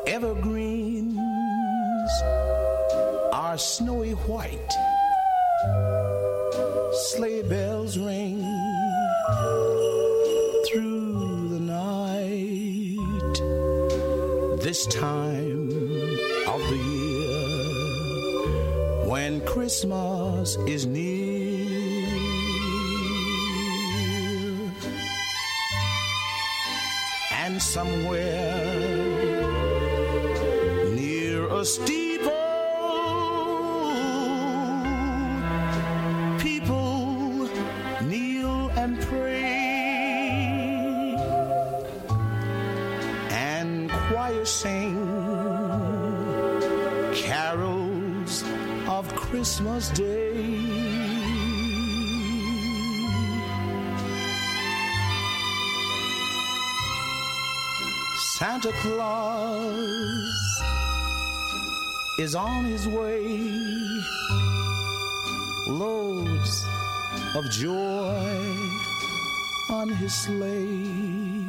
[0.07, 1.19] Evergreens
[3.33, 4.73] are snowy white,
[7.09, 8.41] sleigh bells ring
[10.67, 11.23] through
[11.55, 14.61] the night.
[14.61, 15.38] This time
[19.69, 22.09] Christmas is near.
[27.33, 29.45] And somewhere
[30.95, 31.67] near a
[58.61, 60.63] Santa Claus
[62.19, 63.25] is on his way.
[65.69, 66.67] Loads
[67.39, 68.35] of joy
[69.71, 71.47] on his sleigh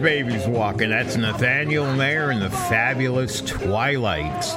[0.07, 0.91] Babies Walking.
[0.91, 4.55] That's Nathaniel Mayer and the Fabulous Twilights.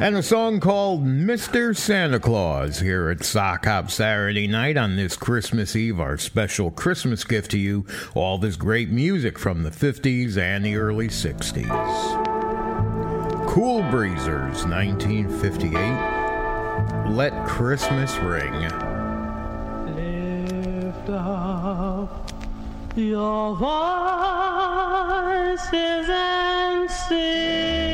[0.00, 1.74] And a song called Mr.
[1.76, 7.22] Santa Claus here at Sock Hop Saturday night on this Christmas Eve, our special Christmas
[7.22, 7.86] gift to you.
[8.16, 11.68] All this great music from the 50s and the early 60s.
[13.46, 15.74] Cool Breezers, 1958.
[17.14, 18.62] Let Christmas Ring
[22.96, 23.97] your voice.
[27.10, 27.87] Wednesday.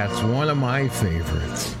[0.00, 1.74] That's one of my favorites.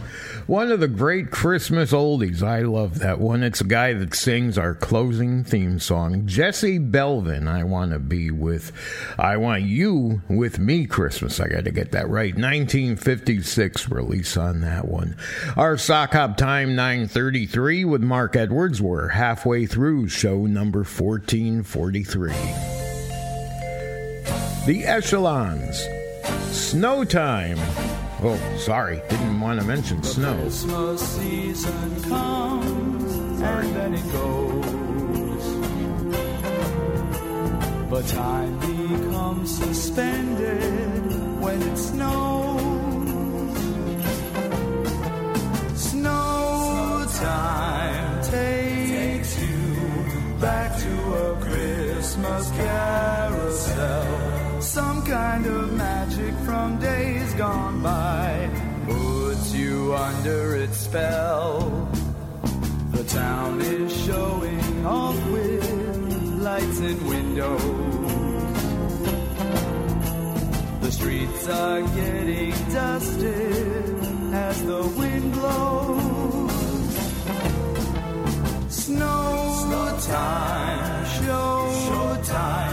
[0.46, 2.42] One of the great Christmas oldies.
[2.42, 3.42] I love that one.
[3.42, 7.48] It's a guy that sings our closing theme song, Jesse Belvin.
[7.48, 8.72] I want to be with,
[9.18, 11.40] I want you with me Christmas.
[11.40, 12.34] I got to get that right.
[12.34, 15.16] 1956 release on that one.
[15.56, 18.82] Our sock hop time 9:33 with Mark Edwards.
[18.82, 22.32] We're halfway through show number 1443.
[24.70, 25.82] The Echelons.
[26.54, 27.58] Snow time.
[28.22, 30.34] Well, oh, sorry, didn't want to mention snow.
[30.42, 33.66] Christmas season comes sorry.
[33.68, 34.60] and then it goes.
[37.88, 43.58] But time becomes suspended when it snows.
[45.80, 49.94] Snow time takes you
[50.42, 55.99] back to a Christmas carousel, some kind of magic
[57.48, 58.50] gone by
[58.86, 61.70] puts you under its spell.
[62.92, 67.62] The town is showing off with lights and windows.
[70.82, 73.84] The streets are getting dusted
[74.48, 76.56] as the wind blows.
[78.68, 82.69] Snow time, show time.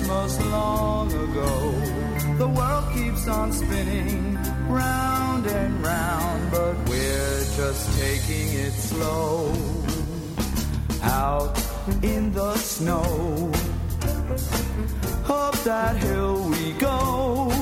[0.09, 1.73] almost long ago.
[2.39, 4.37] The world keeps on spinning
[4.69, 9.53] round and round, but we're just taking it slow.
[11.03, 11.55] Out
[12.03, 13.51] in the snow,
[15.35, 17.58] up that hill we go.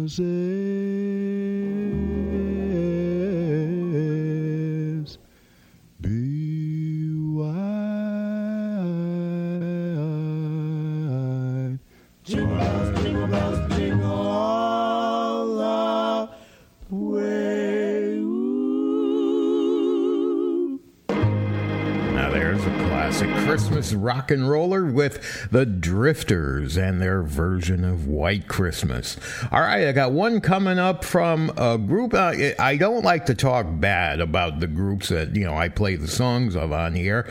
[0.05, 0.34] was a
[23.95, 29.17] rock and roller with the Drifters and their version of White Christmas.
[29.51, 32.13] All right, I got one coming up from a group.
[32.13, 36.07] I don't like to talk bad about the groups that you know I play the
[36.07, 37.27] songs of on here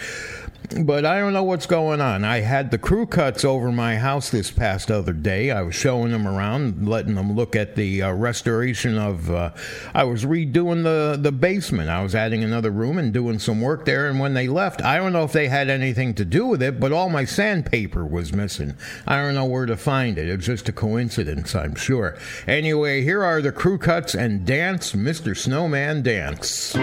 [0.83, 2.25] but I don't know what's going on.
[2.25, 5.51] I had the crew cuts over my house this past other day.
[5.51, 9.31] I was showing them around, letting them look at the uh, restoration of.
[9.31, 9.53] Uh,
[9.95, 11.91] I was redoing the the basement.
[11.91, 14.09] I was adding another room and doing some work there.
[14.09, 16.81] And when they left, I don't know if they had anything to do with it,
[16.81, 18.75] but all my sandpaper was missing.
[19.07, 20.29] I don't know where to find it.
[20.29, 22.17] It's just a coincidence, I'm sure.
[22.49, 25.37] Anyway, here are the crew cuts and dance, Mr.
[25.37, 26.75] Snowman Dance.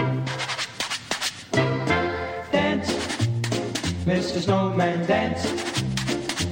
[4.06, 4.41] Mr.
[4.41, 5.45] Snowman dance.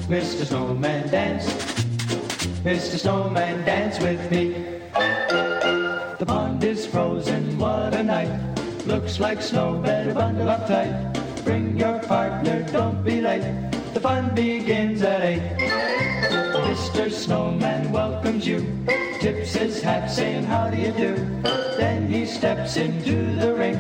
[0.07, 0.45] Mr.
[0.45, 1.47] Snowman dance.
[2.63, 2.99] Mr.
[2.99, 4.53] Snowman dance with me.
[4.93, 8.85] The pond is frozen, what a night.
[8.85, 10.93] Looks like snow, better bundle up tight.
[11.43, 13.41] Bring your partner, don't be late.
[13.95, 15.41] The fun begins at eight.
[16.29, 17.11] Mr.
[17.11, 18.59] Snowman welcomes you
[19.19, 21.15] tips his hat, saying, How do you do?
[21.77, 23.75] Then he steps into the ring,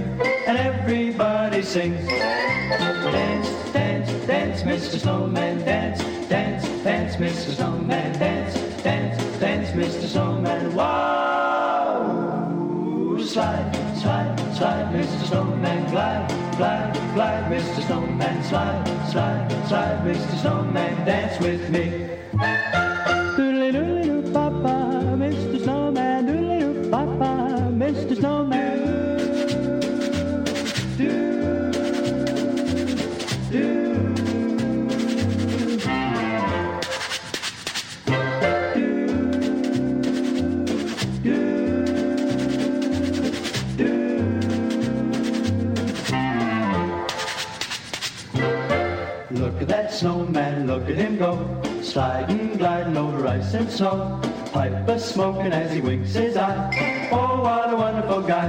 [0.47, 2.05] and everybody sings.
[2.07, 4.99] Dance, dance, dance, Mr.
[4.99, 7.55] Snowman, dance, dance, dance, Mr.
[7.55, 8.53] Snowman, dance,
[8.83, 10.07] dance, dance, Mr.
[10.07, 10.75] Snowman.
[10.75, 10.87] Wow!
[13.23, 15.27] Slide, slide, slide, Mr.
[15.29, 17.85] Snowman, glide, glide, glide, Mr.
[17.87, 20.41] Snowman, slide, slide, slide, Mr.
[20.41, 22.88] Snowman, dance with me.
[50.79, 54.19] look at him go, sliding, gliding over ice and snow.
[54.53, 57.09] Pipe a smoking as he winks his eye.
[57.11, 58.47] Oh, what a wonderful guy!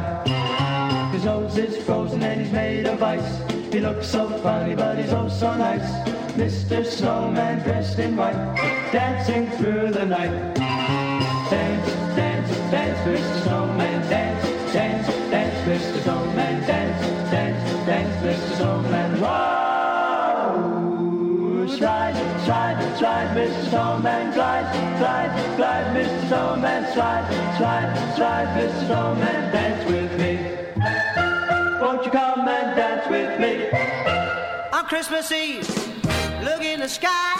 [1.12, 3.42] His nose is frozen and he's made of ice.
[3.72, 5.88] He looks so funny, but he's oh so nice.
[6.34, 6.86] Mr.
[6.86, 8.38] Snowman dressed in white,
[8.92, 10.54] dancing through the night.
[11.50, 13.42] Dance, dance, dance, Mr.
[13.42, 13.69] Snowman.
[26.30, 27.26] snowman, slide,
[27.58, 30.34] slide stripe your snowman, dance with me.
[31.82, 33.52] Won't you come and dance with me?
[34.70, 35.68] On Christmas Eve,
[36.44, 37.34] look in the sky.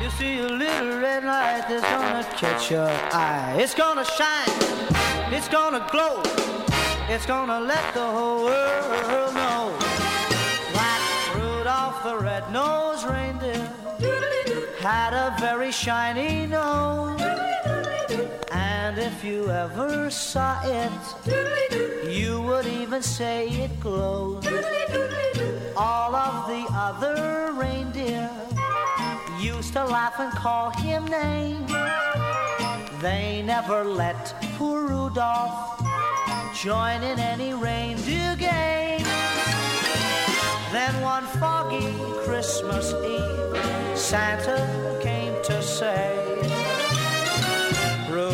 [0.00, 3.56] You see a little red light that's gonna catch your eye.
[3.58, 4.56] It's gonna shine,
[5.36, 6.22] it's gonna glow,
[7.08, 9.76] it's gonna let the whole world know.
[11.34, 13.62] Rudolph the red-nosed reindeer
[14.78, 17.02] had a very shiny nose
[19.24, 24.46] you ever saw it, you would even say it glows.
[25.76, 28.30] All of the other reindeer
[29.40, 31.72] used to laugh and call him names.
[33.00, 35.80] They never let poor Rudolph
[36.54, 39.02] join in any reindeer game.
[40.70, 41.88] Then one foggy
[42.26, 46.33] Christmas Eve, Santa came to say,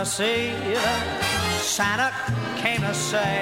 [0.00, 0.52] to see.
[1.60, 2.12] Santa
[2.56, 3.38] came to say,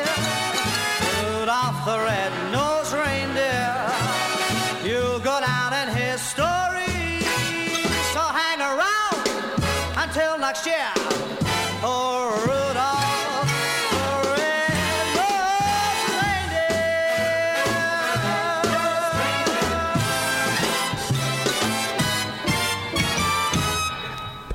[1.36, 2.32] Rudolph the red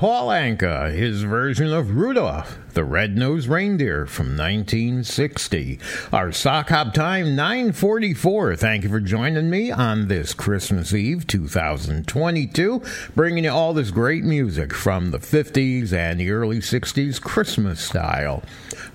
[0.03, 5.79] Paul Anka, his version of Rudolph, the Red-Nosed Reindeer from 1960.
[6.11, 8.57] Our sock hop time 9:44.
[8.59, 12.81] Thank you for joining me on this Christmas Eve 2022,
[13.15, 18.43] bringing you all this great music from the 50s and the early 60s Christmas style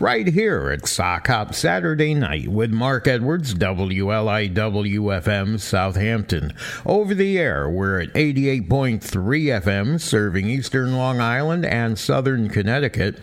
[0.00, 6.52] right here at Sock Hop Saturday night with Mark Edwards, WLIWFM Southampton.
[6.86, 13.18] Over the air, we're at 88.3 FM, serving eastern Long Island and southern Connecticut.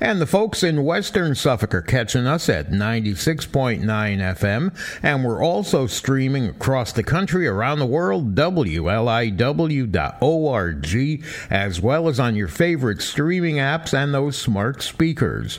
[0.00, 5.84] And the folks in western Suffolk are catching us at 96.9 FM, and we're also
[5.86, 13.56] streaming across the country, around the world, WLIW.org, as well as on your favorite streaming
[13.56, 15.58] apps and those smart speakers.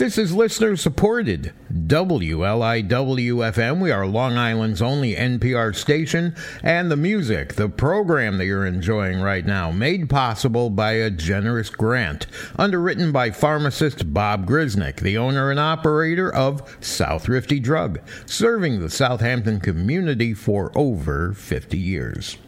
[0.00, 3.80] This is listener supported WLIWFM.
[3.82, 9.20] We are Long Island's only NPR station, and the music, the program that you're enjoying
[9.20, 12.26] right now, made possible by a generous grant
[12.58, 19.60] underwritten by pharmacist Bob Grisnick, the owner and operator of Southrifty Drug, serving the Southampton
[19.60, 22.38] community for over 50 years.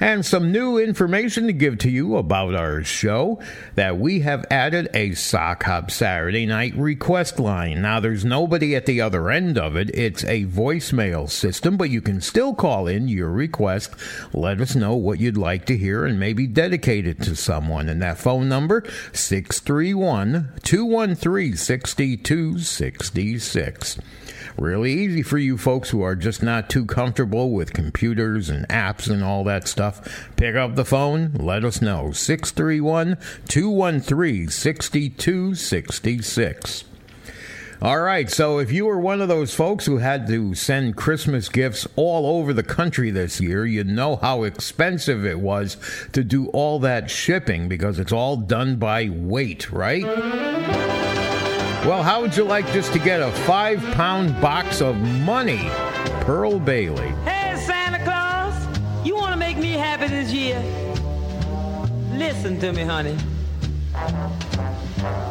[0.00, 3.40] And some new information to give to you about our show
[3.74, 7.82] that we have added a Sock Hop Saturday night request line.
[7.82, 12.00] Now, there's nobody at the other end of it, it's a voicemail system, but you
[12.00, 13.94] can still call in your request.
[14.32, 17.88] Let us know what you'd like to hear and maybe dedicate it to someone.
[17.88, 23.98] And that phone number, 631 213 6266
[24.60, 29.08] really easy for you folks who are just not too comfortable with computers and apps
[29.08, 30.28] and all that stuff.
[30.36, 32.10] Pick up the phone, let us know.
[32.12, 33.16] 631
[33.48, 36.82] 213 6266.
[37.80, 41.48] All right, so if you were one of those folks who had to send Christmas
[41.48, 45.76] gifts all over the country this year, you know how expensive it was
[46.12, 50.04] to do all that shipping because it's all done by weight, right?
[51.86, 55.68] Well, how would you like just to get a five pound box of money?
[56.22, 57.06] Pearl Bailey.
[57.24, 60.58] Hey, Santa Claus, you want to make me happy this year?
[62.12, 63.16] Listen to me, honey.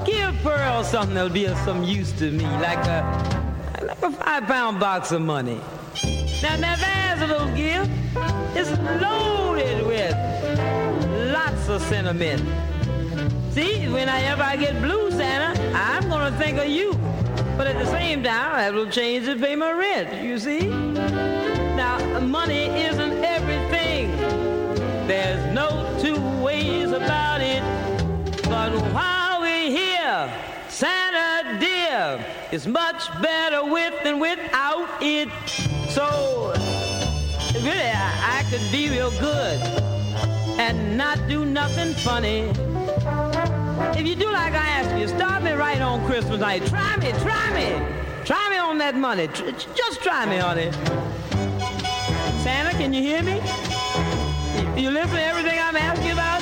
[0.05, 4.43] Give Pearl something that'll be of some use to me, like a, like a five
[4.45, 5.59] pound box of money.
[6.41, 7.91] Now, now there's a little gift.
[8.55, 8.69] It's
[9.01, 12.41] loaded with lots of sentiment
[13.57, 16.93] See, whenever I get blue, Santa, I'm going to think of you.
[17.57, 20.67] But at the same time, I will change to pay my rent, you see?
[20.67, 24.15] Now, money isn't everything.
[25.07, 25.67] There's no
[25.99, 27.63] two ways about it.
[28.43, 30.31] But while we're here,
[30.69, 35.29] Santa dear, is much better with than without it.
[35.89, 36.53] So,
[37.63, 39.96] really, I, I could be real good
[40.57, 42.49] and not do nothing funny.
[43.97, 46.65] If you do like I ask you, start me right on Christmas night.
[46.65, 47.69] Try me, try me.
[48.25, 49.27] Try me on that money.
[49.27, 50.71] Tr- just try me, honey.
[52.43, 53.35] Santa, can you hear me?
[54.81, 56.41] You listen to everything I'm asking about?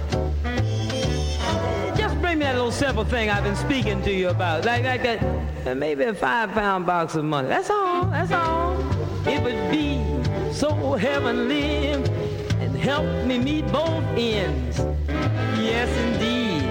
[2.33, 4.65] bring me that little simple thing I've been speaking to you about.
[4.65, 7.47] Like, like that, uh, maybe a five pound box of money.
[7.47, 8.75] That's all, that's all.
[9.27, 9.99] It would be
[10.51, 14.79] so heavenly and help me meet both ends.
[15.59, 16.63] Yes, indeed.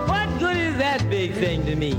[0.07, 1.99] What good is that big thing to me?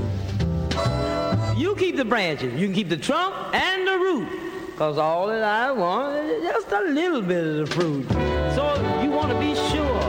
[1.60, 2.58] You keep the branches.
[2.58, 4.28] You can keep the trunk and the root.
[4.70, 8.08] Because all that I want is just a little bit of the fruit.
[8.56, 8.62] So
[9.02, 10.00] you want to be sure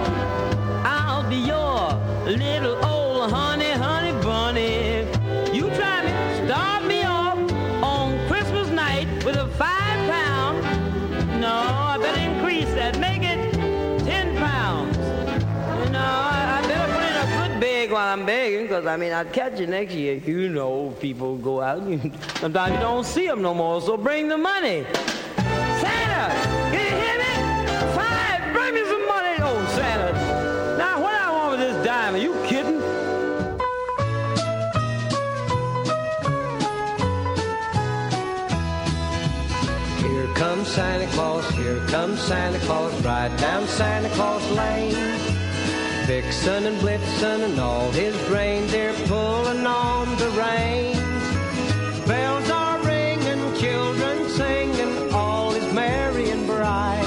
[0.96, 1.76] I'll be your
[2.40, 5.00] little old honey, honey bunny.
[5.52, 7.38] You try me, start me off
[7.84, 10.62] on Christmas night with a five pound.
[11.42, 12.96] No, I better increase that.
[17.92, 20.16] while I'm begging, because I mean, I'd catch you next year.
[20.16, 22.02] You know, people go out and
[22.40, 24.86] sometimes you don't see them no more, so bring the money.
[25.38, 26.34] Santa,
[26.72, 27.94] can you hear me?
[27.94, 29.36] Five, bring me some money.
[29.40, 30.14] Oh, Santa.
[30.78, 32.16] Now, what I want with this dime?
[32.16, 32.80] Are you kidding?
[39.98, 45.31] Here comes Santa Claus, here comes Santa Claus, right down Santa Claus Lane.
[46.06, 52.08] Vixen and Blitzen and all his reindeer they're pulling on the reins.
[52.08, 57.06] Bells are ringing, children singing, all is merry and bright.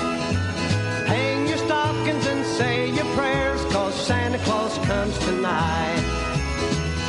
[1.09, 6.05] Hang your stockings and say your prayers, cause Santa Claus comes tonight.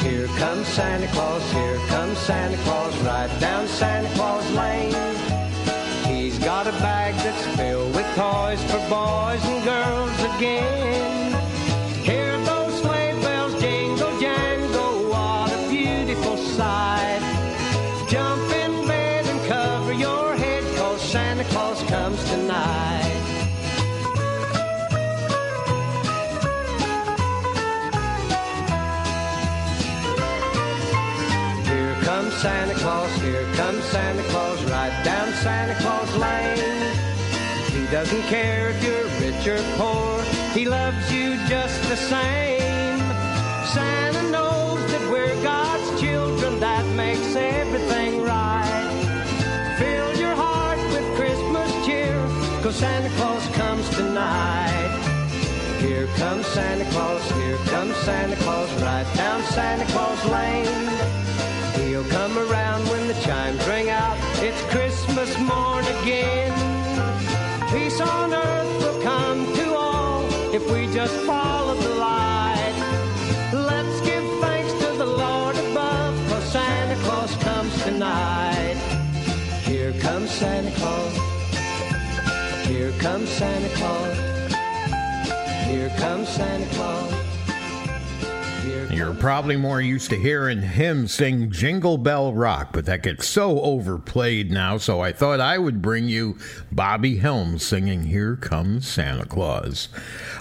[0.02, 5.16] Here comes Santa Claus, here comes Santa Claus, right down Santa Claus Lane.
[6.08, 11.15] He's got a bag that's filled with toys for boys and girls again.
[38.06, 40.22] doesn't care if you're rich or poor.
[40.54, 43.00] He loves you just the same.
[43.74, 46.60] Santa knows that we're God's children.
[46.60, 48.92] That makes everything right.
[49.80, 52.16] Fill your heart with Christmas cheer,
[52.62, 54.92] cause Santa Claus comes tonight.
[55.80, 61.90] Here comes Santa Claus, here comes Santa Claus, right down Santa Claus Lane.
[61.90, 64.16] He'll come around when the chimes ring out.
[64.46, 66.75] It's Christmas morn again.
[67.76, 70.24] Peace on earth will come to all
[70.54, 73.52] if we just follow the light.
[73.52, 78.78] Let's give thanks to the Lord above, for Santa Claus comes tonight.
[79.66, 82.66] Here comes Santa Claus.
[82.66, 85.68] Here comes Santa Claus.
[85.68, 87.25] Here comes Santa Claus.
[88.96, 93.60] You're probably more used to hearing him sing Jingle Bell Rock, but that gets so
[93.60, 96.38] overplayed now, so I thought I would bring you
[96.72, 99.90] Bobby Helms singing Here Comes Santa Claus.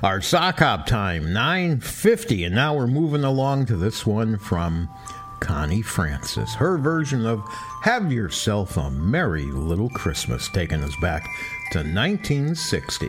[0.05, 4.89] Our sock hop time, 9.50, and now we're moving along to this one from
[5.41, 6.55] Connie Francis.
[6.55, 7.43] Her version of
[7.83, 11.25] Have Yourself a Merry Little Christmas, taking us back
[11.73, 13.09] to 1960.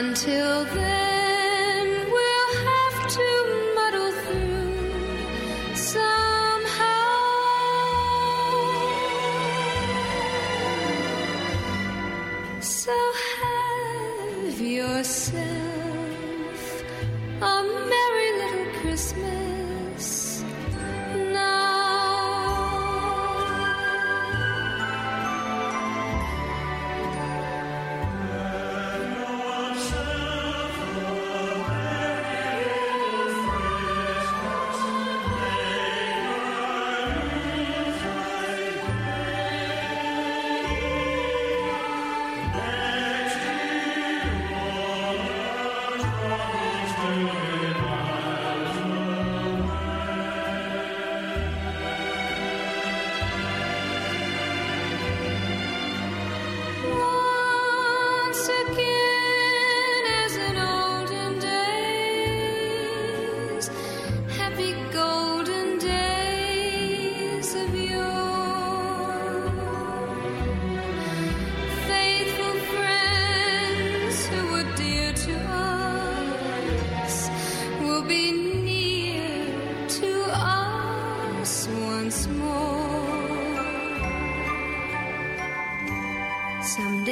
[0.00, 0.97] until then.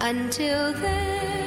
[0.00, 1.43] Until then.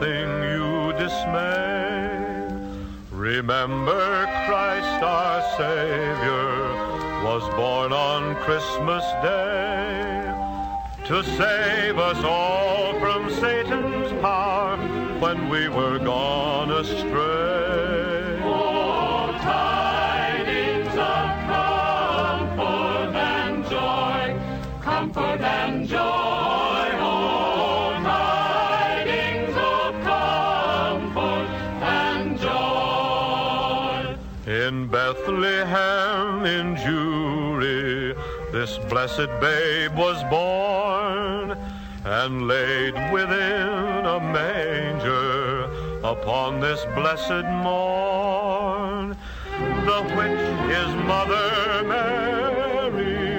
[0.00, 2.56] nothing you dismay.
[3.10, 6.72] Remember, Christ our Savior
[7.24, 10.34] was born on Christmas Day
[11.06, 14.76] to save us all from Satan's power
[15.18, 17.49] when we were gone astray.
[38.60, 41.56] this blessed babe was born
[42.20, 45.64] and laid within a manger
[46.12, 49.16] upon this blessed morn,
[49.90, 51.48] the which his mother
[51.94, 53.30] Mary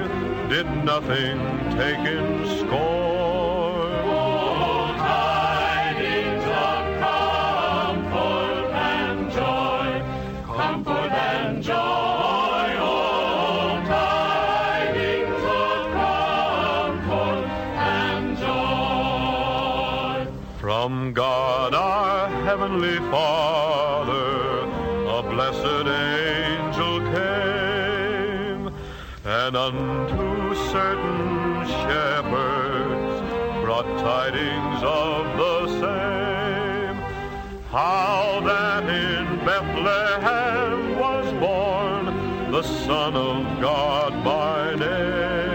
[0.52, 1.38] did nothing
[1.78, 2.26] take in
[2.58, 3.01] scorn.
[34.14, 36.96] tidings of the same.
[37.78, 40.74] How that in Bethlehem
[41.04, 42.04] was born
[42.56, 45.51] the Son of God by name.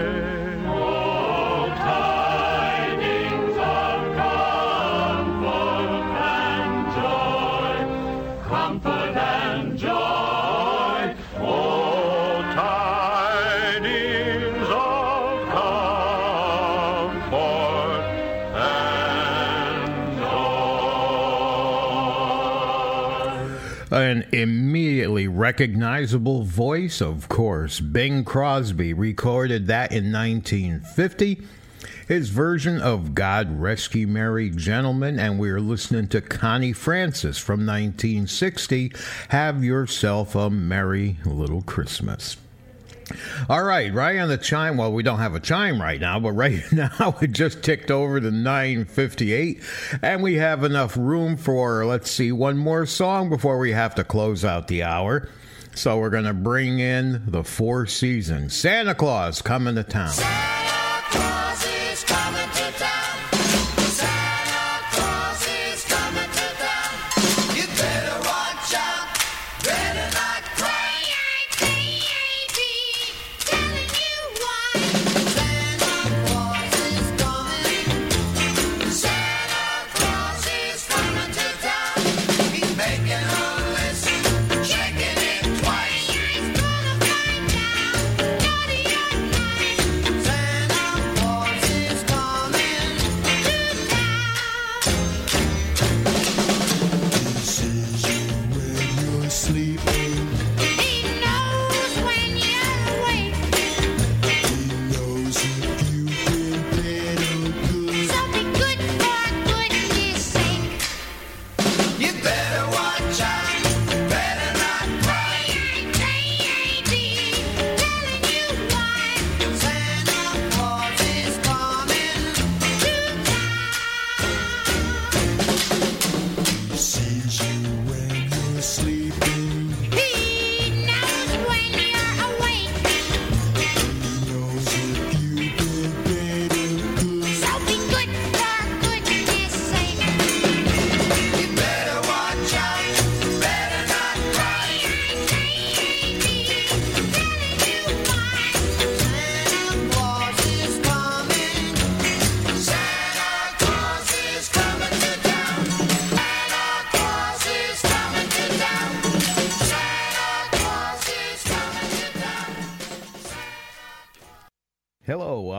[25.07, 31.39] immediately recognizable voice, of course, Bing Crosby recorded that in 1950.
[32.09, 37.37] His version of God Rest Ye Merry Gentlemen, and we are listening to Connie Francis
[37.37, 38.91] from 1960.
[39.29, 42.35] Have yourself a Merry Little Christmas.
[43.49, 44.75] All right, right on the chime.
[44.77, 48.19] Well, we don't have a chime right now, but right now it just ticked over
[48.19, 53.71] to 9:58 and we have enough room for let's see one more song before we
[53.71, 55.29] have to close out the hour.
[55.75, 58.55] So we're going to bring in the Four Seasons.
[58.55, 60.09] Santa Claus coming to town.
[60.09, 62.66] Santa Claus is coming to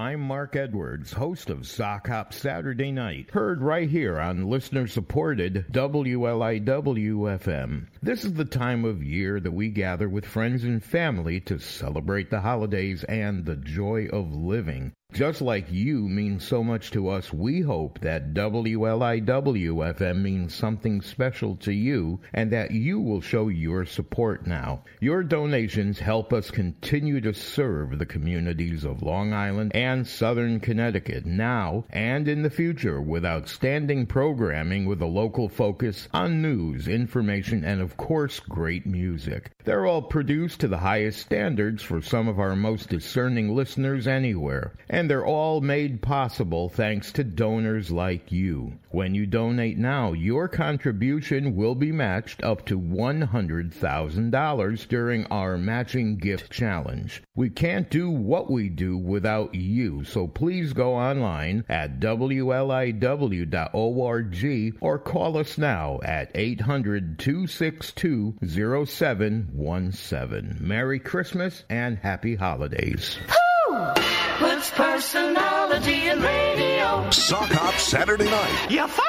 [0.08, 5.66] I'm Mark Edwards, host of Sock Hop Saturday Night, heard right here on listener supported
[5.70, 7.88] WLIW FM.
[8.02, 12.30] This is the time of year that we gather with friends and family to celebrate
[12.30, 14.94] the holidays and the joy of living.
[15.14, 21.56] Just like you mean so much to us, we hope that WLIWFM means something special
[21.56, 24.84] to you and that you will show your support now.
[25.00, 31.24] Your donations help us continue to serve the communities of Long Island and Southern Connecticut
[31.26, 37.64] now and in the future with outstanding programming with a local focus on news, information,
[37.64, 39.50] and of course, great music.
[39.64, 44.76] They're all produced to the highest standards for some of our most discerning listeners anywhere.
[44.88, 48.80] And and they're all made possible thanks to donors like you.
[48.90, 56.16] When you donate now, your contribution will be matched up to $100,000 during our matching
[56.16, 57.22] gift challenge.
[57.36, 64.98] We can't do what we do without you, so please go online at wliw.org or
[64.98, 68.34] call us now at 800 262
[68.86, 70.56] 0717.
[70.60, 73.16] Merry Christmas and Happy Holidays.
[74.38, 77.10] Puts personality in radio.
[77.10, 78.70] Sock Hop Saturday night.
[78.70, 79.08] You find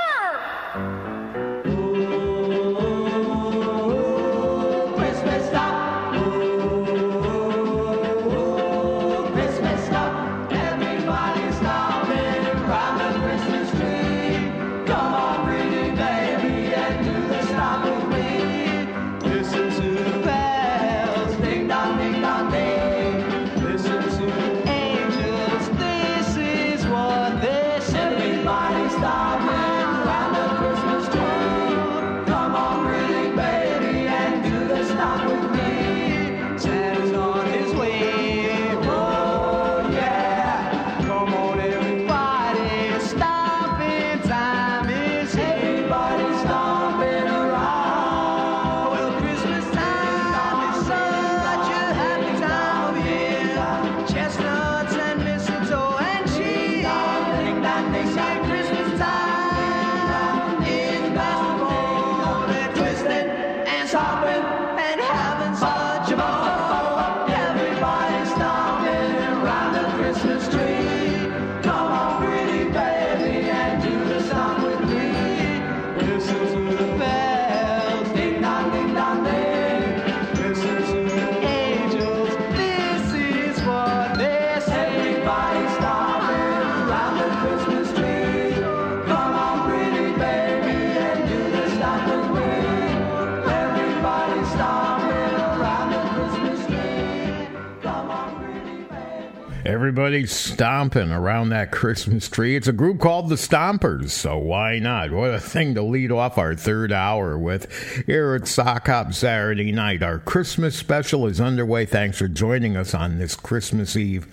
[99.89, 102.55] everybody stomping around that Christmas tree.
[102.55, 105.09] It's a group called the Stompers, so why not?
[105.09, 109.71] What a thing to lead off our third hour with here at Sock Hop Saturday
[109.71, 110.03] night.
[110.03, 111.87] Our Christmas special is underway.
[111.87, 114.27] Thanks for joining us on this Christmas Eve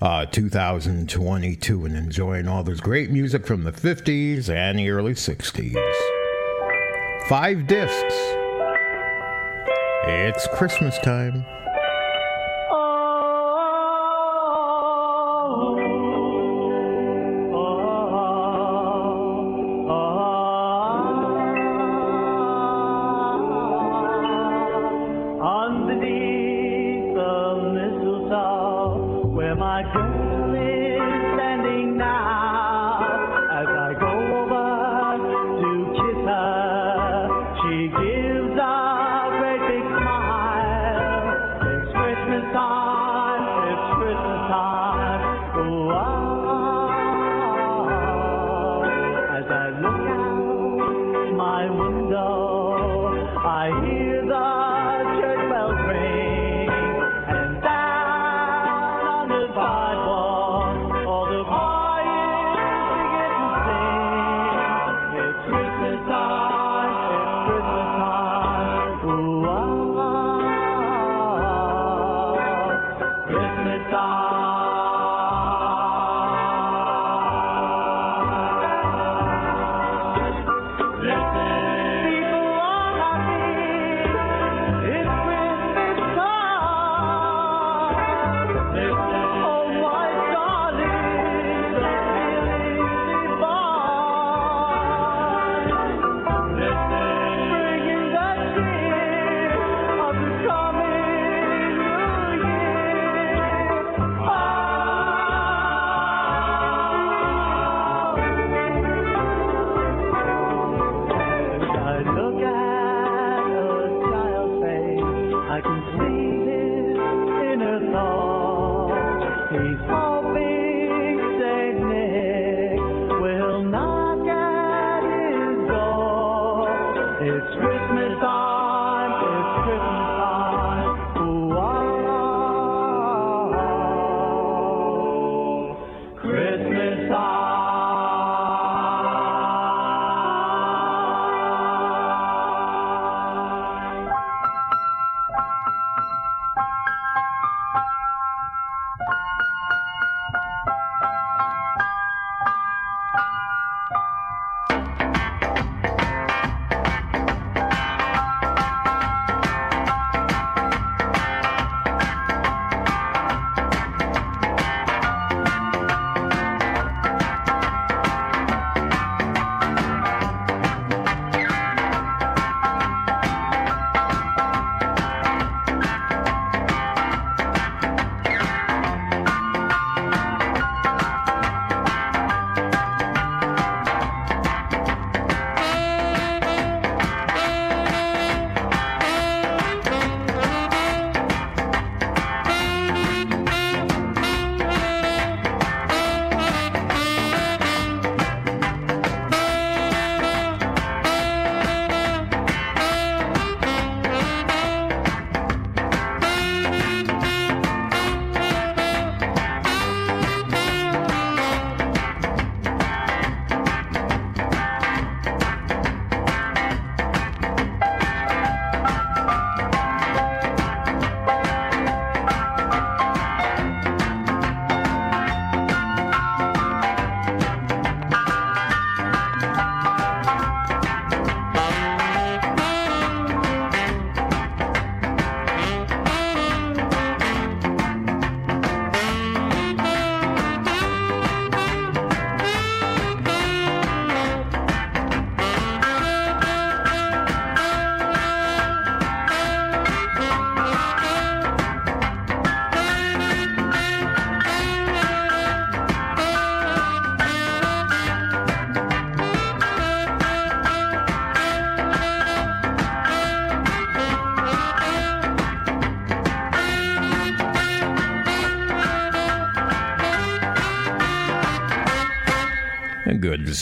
[0.00, 5.96] uh, 2022 and enjoying all this great music from the 50s and the early 60s.
[7.28, 8.14] Five discs.
[10.06, 11.44] It's Christmas time.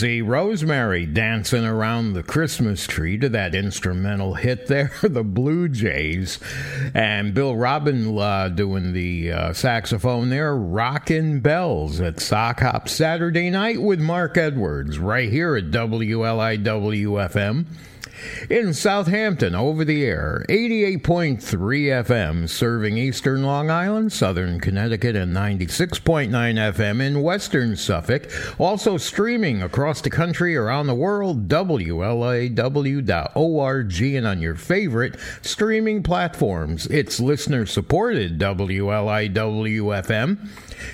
[0.01, 6.39] see Rosemary dancing around the Christmas tree to that instrumental hit there, the Blue Jays,
[6.94, 13.51] and Bill Robin uh, doing the uh, saxophone there, rocking Bells at Sock Hop Saturday
[13.51, 17.66] night with Mark Edwards right here at WLIWFM
[18.51, 26.28] in Southampton over the air, 88.3 FM, serving eastern Long Island, southern Connecticut, and 96.9
[26.31, 28.28] FM in western Suffolk.
[28.59, 36.86] Also streaming across the country, around the world, WLIW.org, and on your favorite streaming platforms.
[36.86, 40.39] It's listener supported WLIW FM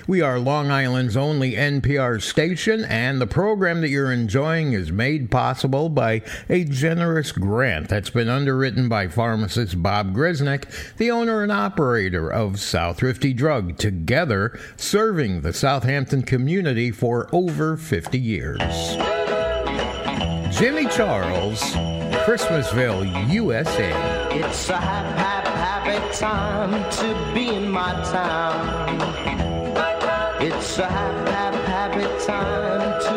[0.06, 5.30] we are Long Island's only NPR station, and the program that you're enjoying is made
[5.30, 11.52] possible by a generous grant that's been underwritten by pharmacist Bob Grisnick, the owner and
[11.52, 18.58] operator of Southrifty Drug, together serving the Southampton community for over 50 years.
[20.58, 21.60] Jimmy Charles,
[22.26, 23.92] Christmasville, USA.
[24.36, 29.45] It's a happy, happy, happy time to be in my town.
[30.48, 33.15] It's a happy, happy time to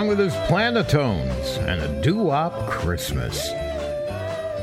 [0.00, 3.50] along with his Planetones and a doo wop Christmas.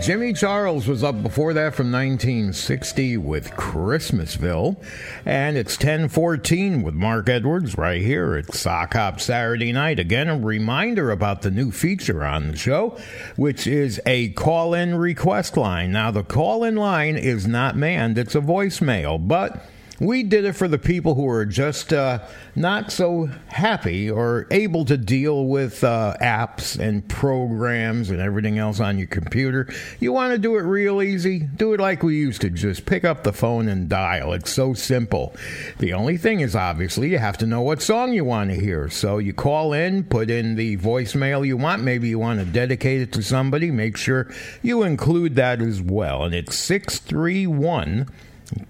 [0.03, 4.84] Jimmy Charles was up before that from 1960 with Christmasville,
[5.27, 9.99] and it's 1014 with Mark Edwards right here at Sock Hop Saturday Night.
[9.99, 12.97] Again, a reminder about the new feature on the show,
[13.35, 15.91] which is a call-in request line.
[15.91, 19.64] Now, the call-in line is not manned; it's a voicemail, but
[19.99, 22.19] we did it for the people who are just uh,
[22.55, 28.79] not so happy or able to deal with uh, apps and programs and everything else
[28.79, 29.67] on your computer.
[29.99, 31.39] You want to do it real easy?
[31.39, 32.51] Do it like we used to.
[32.51, 34.33] Just pick up the phone and dial.
[34.33, 35.33] It's so simple.
[35.79, 38.89] The only thing is, obviously, you have to know what song you want to hear.
[38.91, 41.81] So you call in, put in the voicemail you want.
[41.81, 43.71] Maybe you want to dedicate it to somebody.
[43.71, 46.23] Make sure you include that as well.
[46.23, 48.07] And it's 631-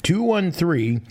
[0.03, 1.01] 213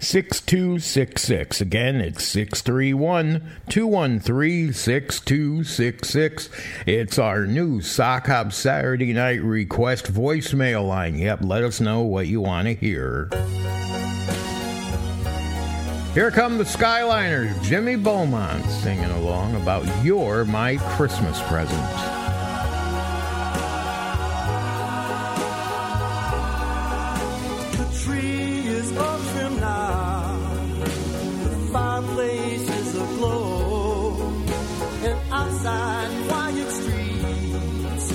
[0.00, 1.60] 6266.
[1.60, 6.48] Again, it's 631 213 6266.
[6.86, 11.18] It's our new Sock Hop Saturday Night Request voicemail line.
[11.18, 13.28] Yep, let us know what you want to hear.
[16.14, 21.96] Here come the Skyliners, Jimmy Beaumont singing along about your My Christmas present.
[32.00, 34.16] my place aglow,
[35.06, 38.12] and outside quiet streets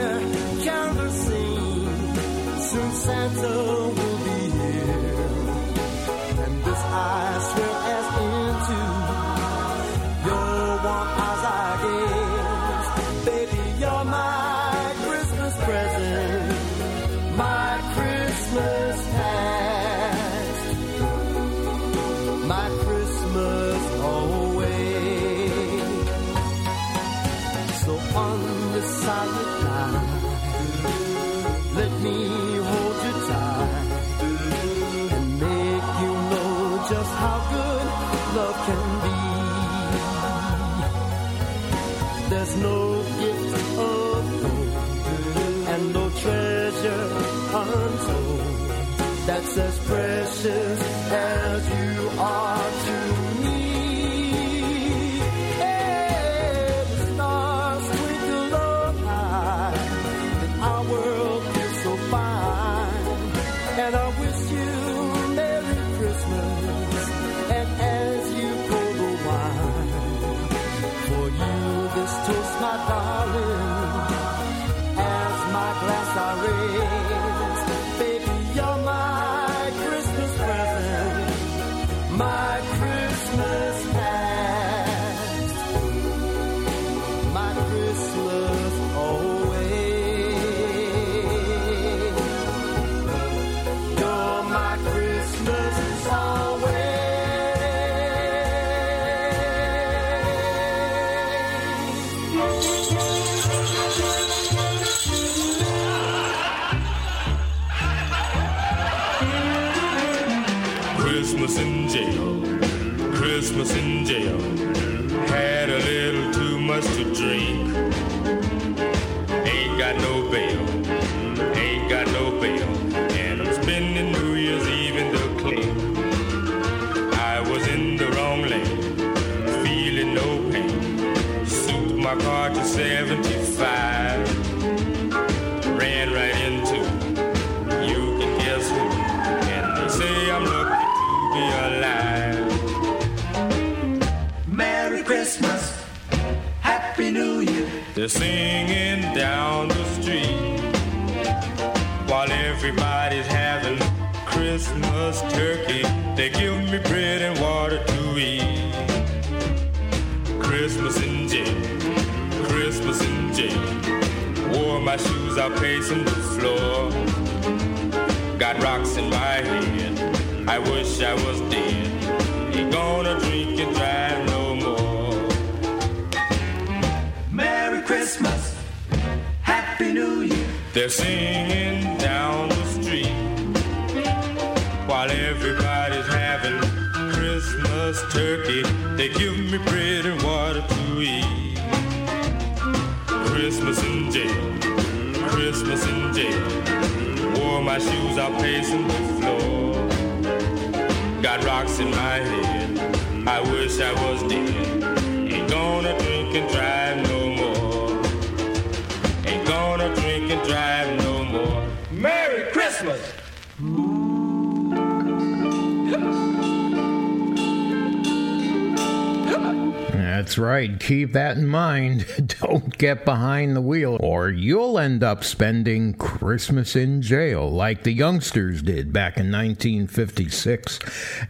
[222.78, 228.62] get behind the wheel, or you'll end up spending Christmas in jail like the youngsters
[228.62, 230.80] did back in 1956.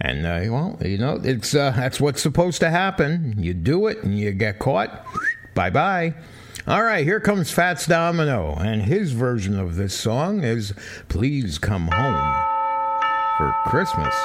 [0.02, 3.36] And, uh, well, you know, it's uh, that's what's supposed to happen.
[3.38, 5.06] You do it and you get caught.
[5.54, 6.14] bye bye.
[6.68, 10.74] All right, here comes Fats Domino, and his version of this song is
[11.10, 12.44] Please Come Home
[13.38, 14.16] for Christmas.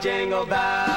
[0.00, 0.89] jingle bells.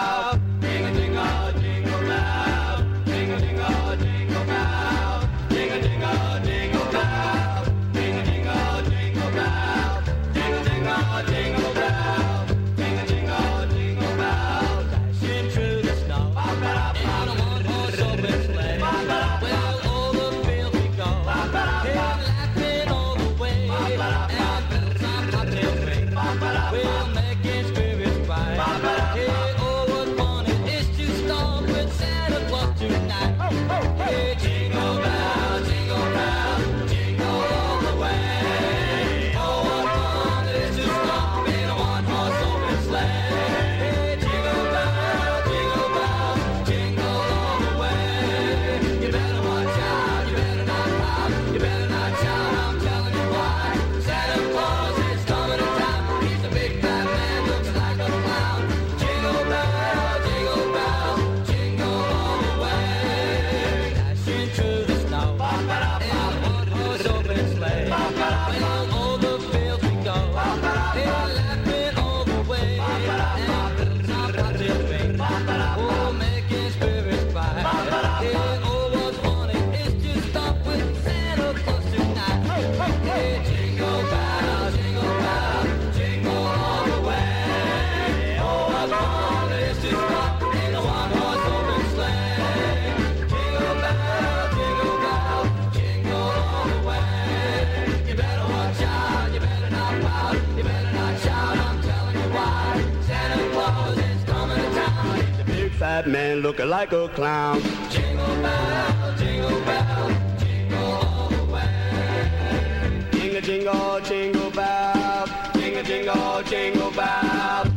[106.53, 107.61] looking like a clown.
[107.89, 113.07] Jingle bell, jingle bell, jingle all the way.
[113.11, 117.72] Jingle, jingle, jingle bell, jingle, jingle, jingle bell.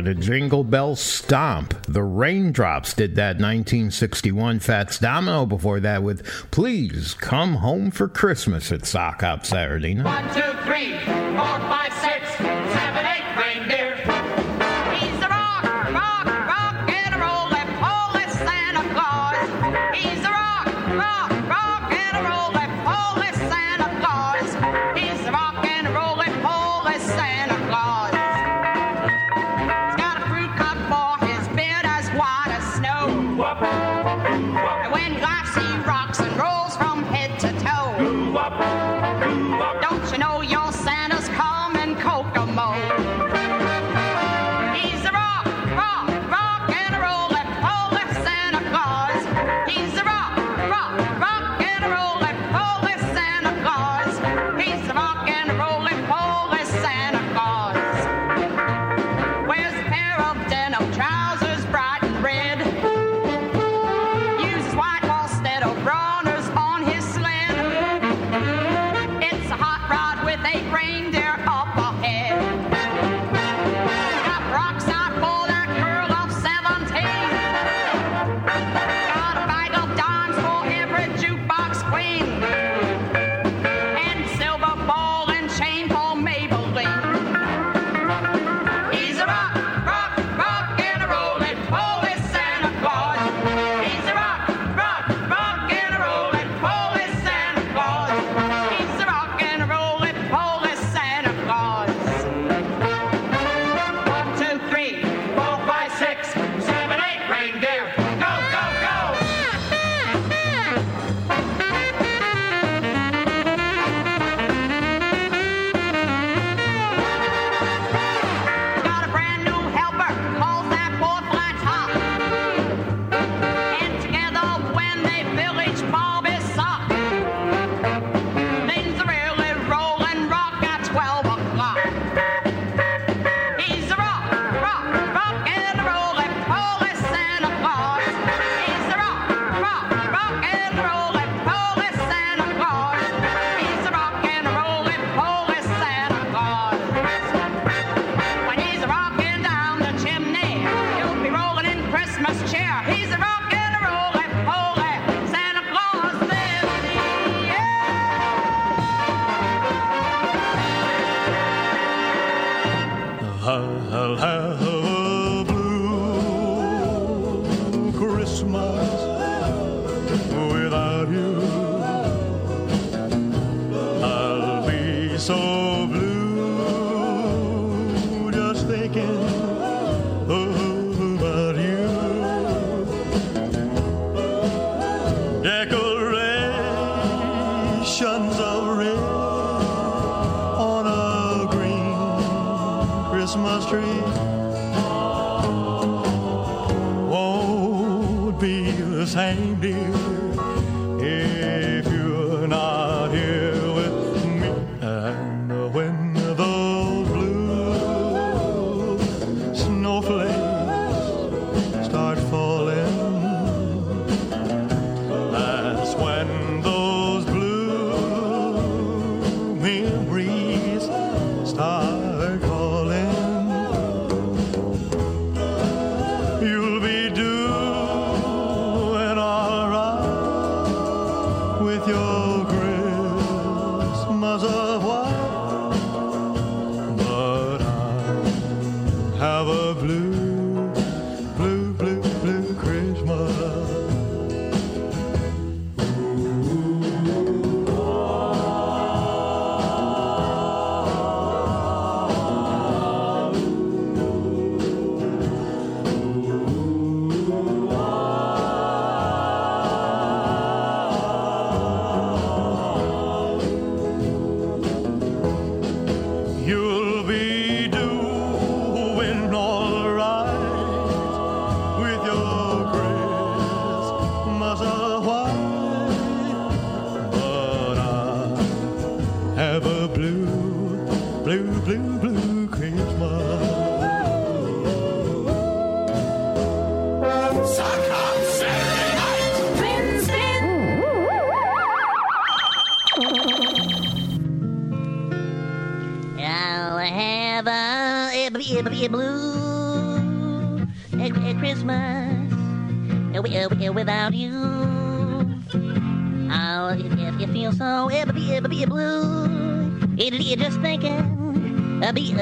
[0.00, 1.74] the Jingle Bell Stomp.
[1.86, 8.72] The Raindrops did that 1961 Fats Domino before that with Please Come Home for Christmas
[8.72, 10.59] at Sock Hop Saturday night.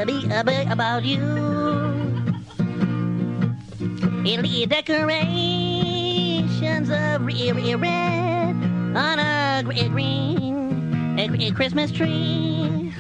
[0.09, 1.23] be a bit about you.
[4.41, 8.55] be decorations of red
[8.97, 12.91] on a green a Christmas tree.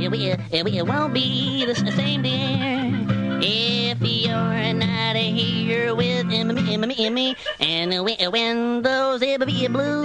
[0.00, 2.90] It won't be the same, dear.
[3.46, 7.94] If you're not here with me, and
[8.32, 10.03] when those blue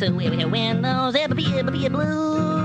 [0.00, 2.59] so win those ever be, ever be blue.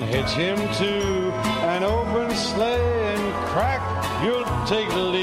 [0.00, 0.90] and hitch him to
[1.74, 3.80] an open sleigh and crack,
[4.24, 5.19] you'll take the lead.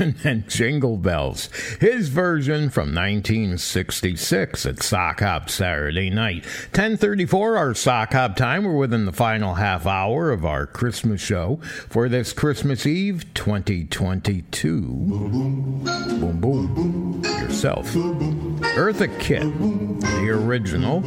[0.00, 6.44] and then Jingle Bells, his version from 1966 at Sock Hop Saturday night.
[6.46, 8.64] 1034, our Sock Hop time.
[8.64, 11.56] We're within the final half hour of our Christmas show
[11.90, 14.80] for this Christmas Eve 2022.
[14.80, 17.20] Boom, boom, boom.
[17.42, 17.86] Yourself.
[17.92, 21.00] Eartha Kitt, the original,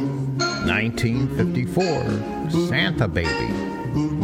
[0.64, 2.60] 1954.
[2.68, 4.23] Santa Baby.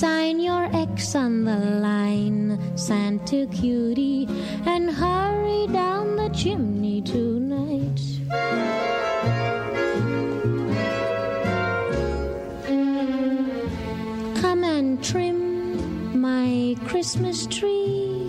[0.00, 4.26] Sign your X on the line, Santa cutie,
[4.64, 8.00] and hurry down the chimney tonight.
[14.40, 18.26] Come and trim my Christmas tree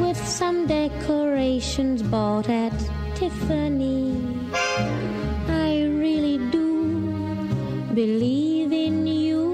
[0.00, 2.74] with some decorations bought at
[3.14, 4.20] Tiffany.
[4.52, 7.62] I really do
[7.94, 9.53] believe in you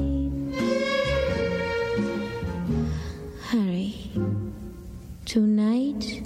[5.31, 6.19] Tonight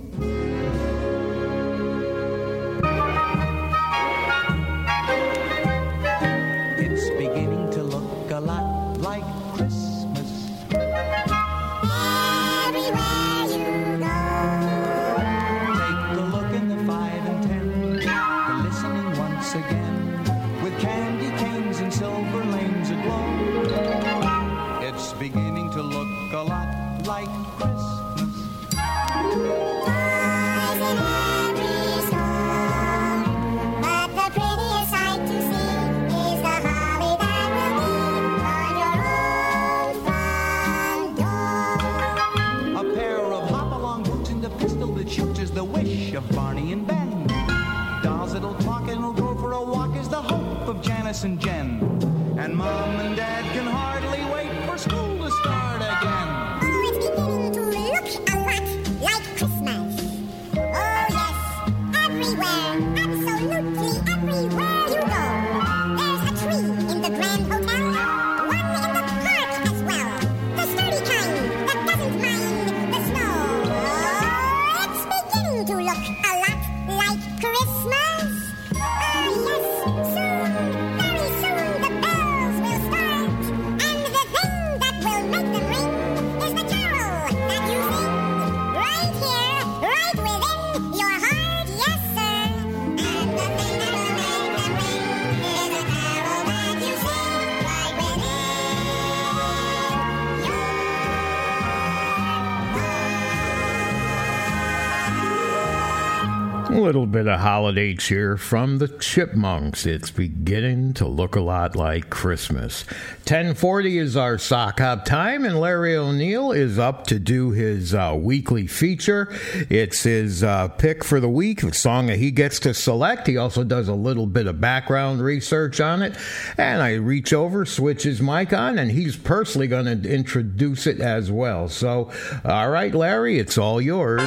[107.36, 109.86] the holiday cheer from the Chipmunks.
[109.86, 112.84] It's beginning to look a lot like Christmas.
[113.28, 118.16] 1040 is our sock hop time, and Larry O'Neill is up to do his uh,
[118.18, 119.28] weekly feature.
[119.70, 123.28] It's his uh, pick for the week, a song that he gets to select.
[123.28, 126.16] He also does a little bit of background research on it.
[126.58, 131.02] And I reach over, switch his mic on, and he's personally going to introduce it
[131.02, 131.68] as well.
[131.68, 132.12] So,
[132.46, 134.22] all right, Larry, it's all yours.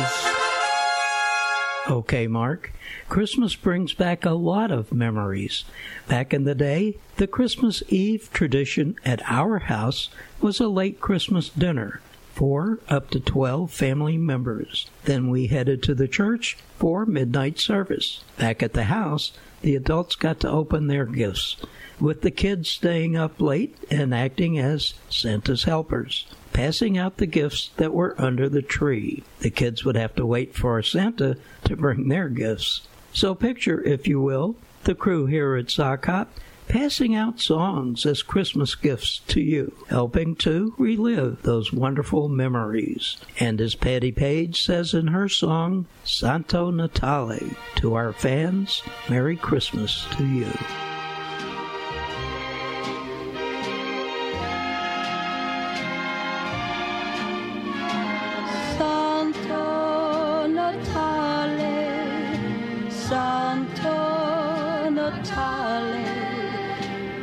[1.90, 2.70] Okay, Mark.
[3.08, 5.64] Christmas brings back a lot of memories.
[6.06, 10.08] Back in the day, the Christmas Eve tradition at our house
[10.40, 12.00] was a late Christmas dinner
[12.34, 14.88] for up to 12 family members.
[15.04, 18.22] Then we headed to the church for midnight service.
[18.38, 21.56] Back at the house, the adults got to open their gifts,
[21.98, 27.70] with the kids staying up late and acting as Santa's helpers, passing out the gifts
[27.78, 29.24] that were under the tree.
[29.40, 32.82] The kids would have to wait for Santa to bring their gifts.
[33.18, 36.30] So picture, if you will, the crew here at Sock Hop
[36.68, 43.16] passing out songs as Christmas gifts to you, helping to relive those wonderful memories.
[43.40, 50.06] And as Patti Page says in her song, Santo Natale, to our fans, Merry Christmas
[50.12, 50.46] to you.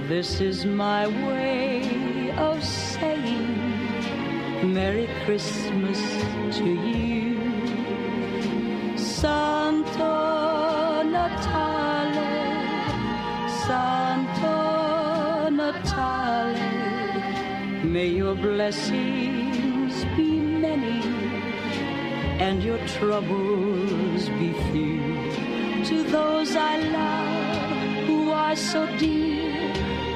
[0.09, 3.43] This is my way of saying
[4.71, 5.99] Merry Christmas
[6.57, 7.35] to you.
[8.95, 12.43] Santo Natale,
[13.65, 21.01] Santo Natale, may your blessings be many
[22.39, 25.01] and your troubles be few.
[25.85, 29.34] To those I love who are so dear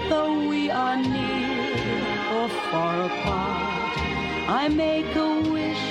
[0.09, 1.73] though we are near
[2.35, 3.95] or far apart.
[4.61, 5.83] I make a wish,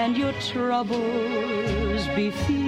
[0.00, 2.59] and your troubles be few.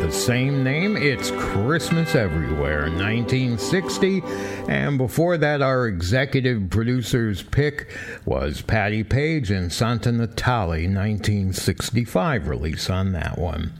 [0.00, 4.22] the same name, it's Christmas Everywhere, 1960.
[4.68, 7.88] And before that, our executive producer's pick
[8.24, 13.72] was Patti Page and Santo Natale, 1965 release on that one.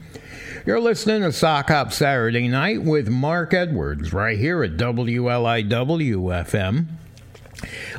[0.65, 6.87] You're listening to Sock Hop Saturday Night with Mark Edwards right here at WLIW FM.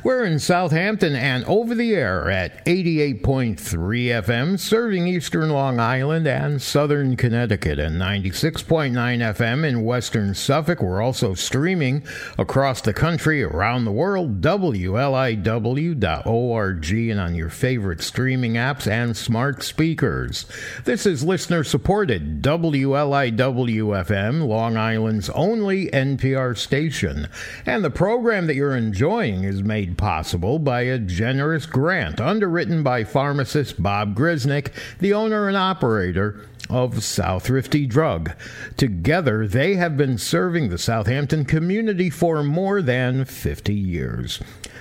[0.07, 6.63] We're in Southampton and over the air at 88.3 FM, serving eastern Long Island and
[6.63, 10.81] southern Connecticut, and 96.9 FM in western Suffolk.
[10.81, 12.05] We're also streaming
[12.39, 19.65] across the country, around the world, WLIW.org, and on your favorite streaming apps and smart
[19.65, 20.47] speakers.
[20.85, 27.27] This is listener supported WLIW FM, Long Island's only NPR station.
[27.67, 33.05] And the program that you're enjoying is made possible by a generous grant underwritten by
[33.05, 38.33] pharmacist Bob Grisnick, the owner and operator of Southrifty Drug.
[38.77, 44.41] Together, they have been serving the Southampton community for more than 50 years.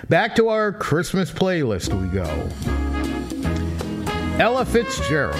[0.09, 2.25] Back to our Christmas playlist we go.
[4.43, 5.35] Ella Fitzgerald.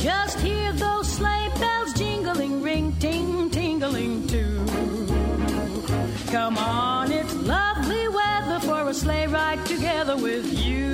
[0.00, 0.57] Just here
[3.00, 4.64] ting tingling too.
[6.30, 10.92] Come on, it's lovely weather for a sleigh ride together with you.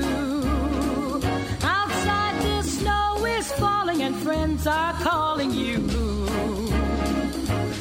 [1.62, 5.78] Outside the snow is falling and friends are calling you.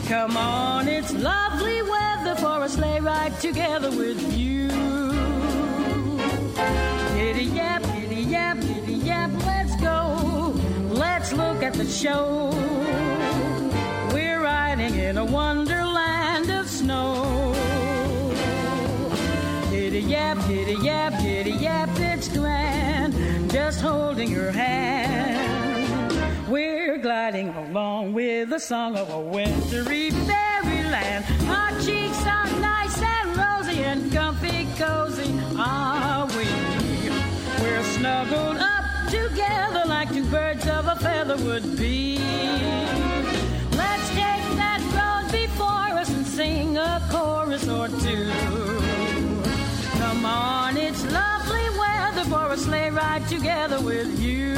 [0.08, 4.70] Come on, it's lovely weather for a sleigh ride together with you.
[7.18, 10.54] Giddy yap, giddy yap, giddy yap, let's go.
[10.90, 12.50] Let's look at the show
[15.16, 17.22] in a wonderland of snow.
[19.70, 23.12] Kitty yap, kitty yap, kitty yap, it's grand,
[23.52, 25.08] just holding your hand.
[26.50, 31.24] We're gliding along with the song of a wintry fairyland.
[31.48, 36.48] Our cheeks are nice and rosy and comfy, cozy are we.
[37.62, 42.02] We're snuggled up together like two birds of a feather would be
[46.36, 48.32] sing a chorus or two.
[50.00, 54.58] Come on, it's lovely weather for a sleigh ride together with you.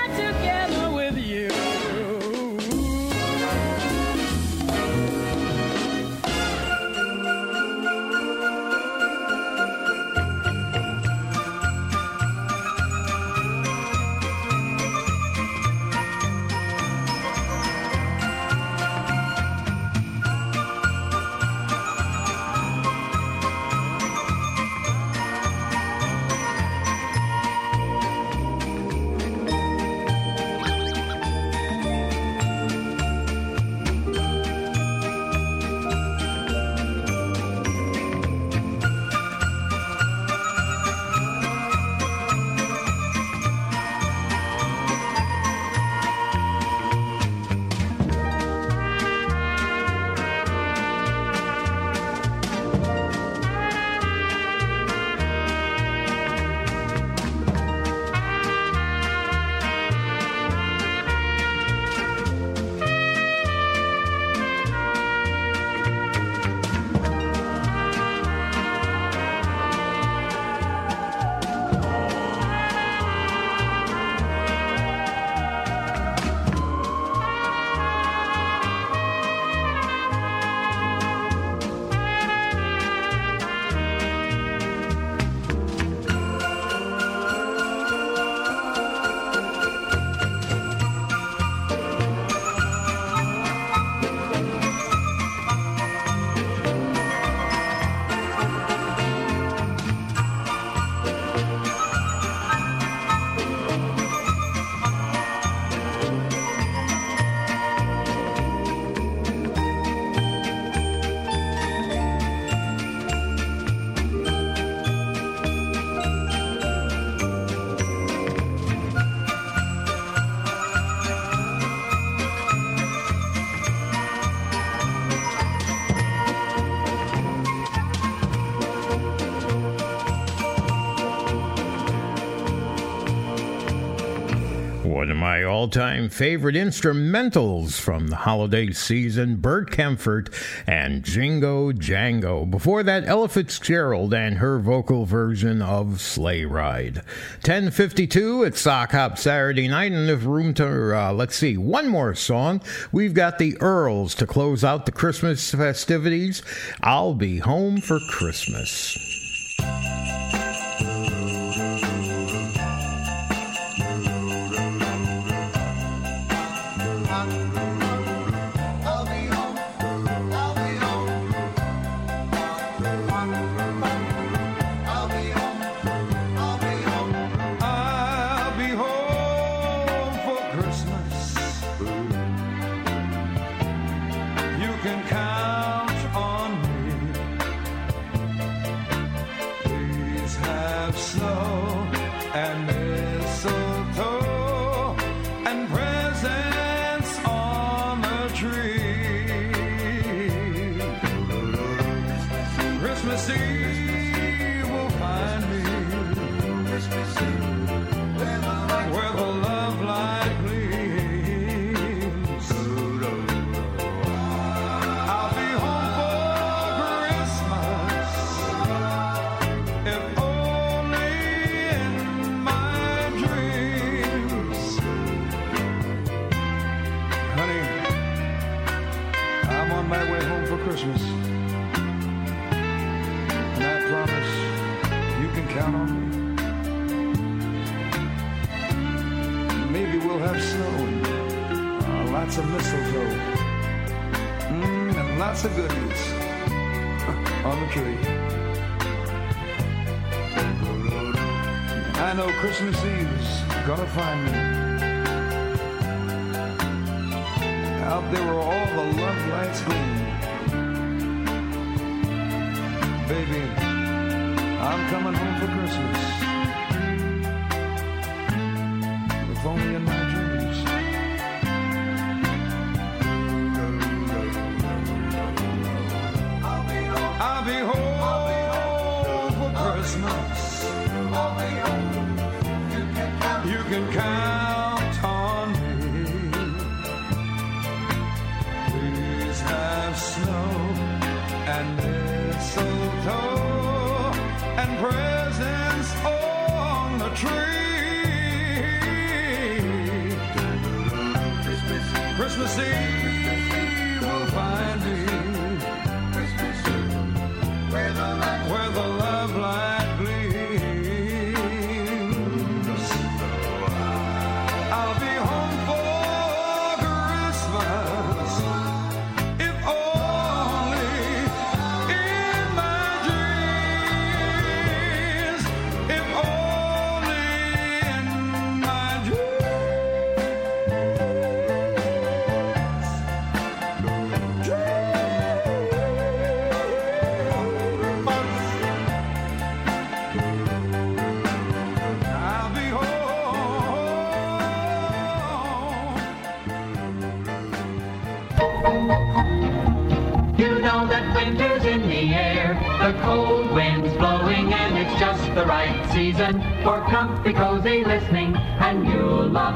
[135.45, 140.29] all time favorite instrumentals from the holiday season Bert Kaempfert
[140.67, 142.49] and Jingo Jango.
[142.49, 146.97] Before that, Ella Fitzgerald and her vocal version of Sleigh Ride.
[147.43, 152.15] 1052, at Sock Hop Saturday night, and if room to, uh, let's see, one more
[152.15, 152.61] song.
[152.91, 156.43] We've got the Earls to close out the Christmas festivities.
[156.81, 159.10] I'll be home for Christmas.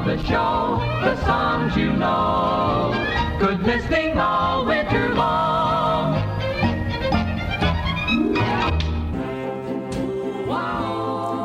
[0.06, 2.92] the show, the songs you know.
[3.40, 5.96] Good listening all winter long.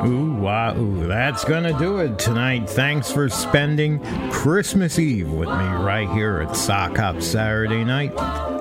[0.06, 0.76] Ooh, wow,
[1.08, 2.70] that's going to do it tonight.
[2.70, 4.00] Thanks for spending
[4.32, 8.12] Christmas Eve with me right here at Sock Hop Saturday night.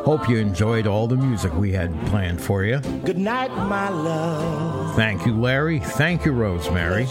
[0.04, 2.78] Hope you enjoyed all the music we had planned for you.
[3.04, 4.96] Good night, my love.
[4.96, 5.78] Thank you, Larry.
[5.78, 7.04] Thank you, Rosemary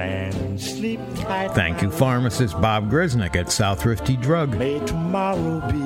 [0.00, 1.52] and sleep tight.
[1.52, 4.56] Thank you, pharmacist Bob Grisnick at Southrifty Drug.
[4.56, 5.78] May tomorrow be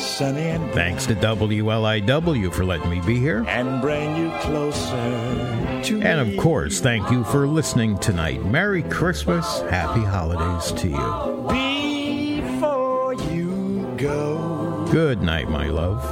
[0.00, 3.44] sunny and Thanks to WLIW for letting me be here.
[3.48, 8.44] And bring you closer to And of course, thank you for listening tonight.
[8.44, 12.42] Merry Christmas, happy holidays to you.
[12.42, 14.78] Before you go.
[14.90, 16.02] Good night, my love.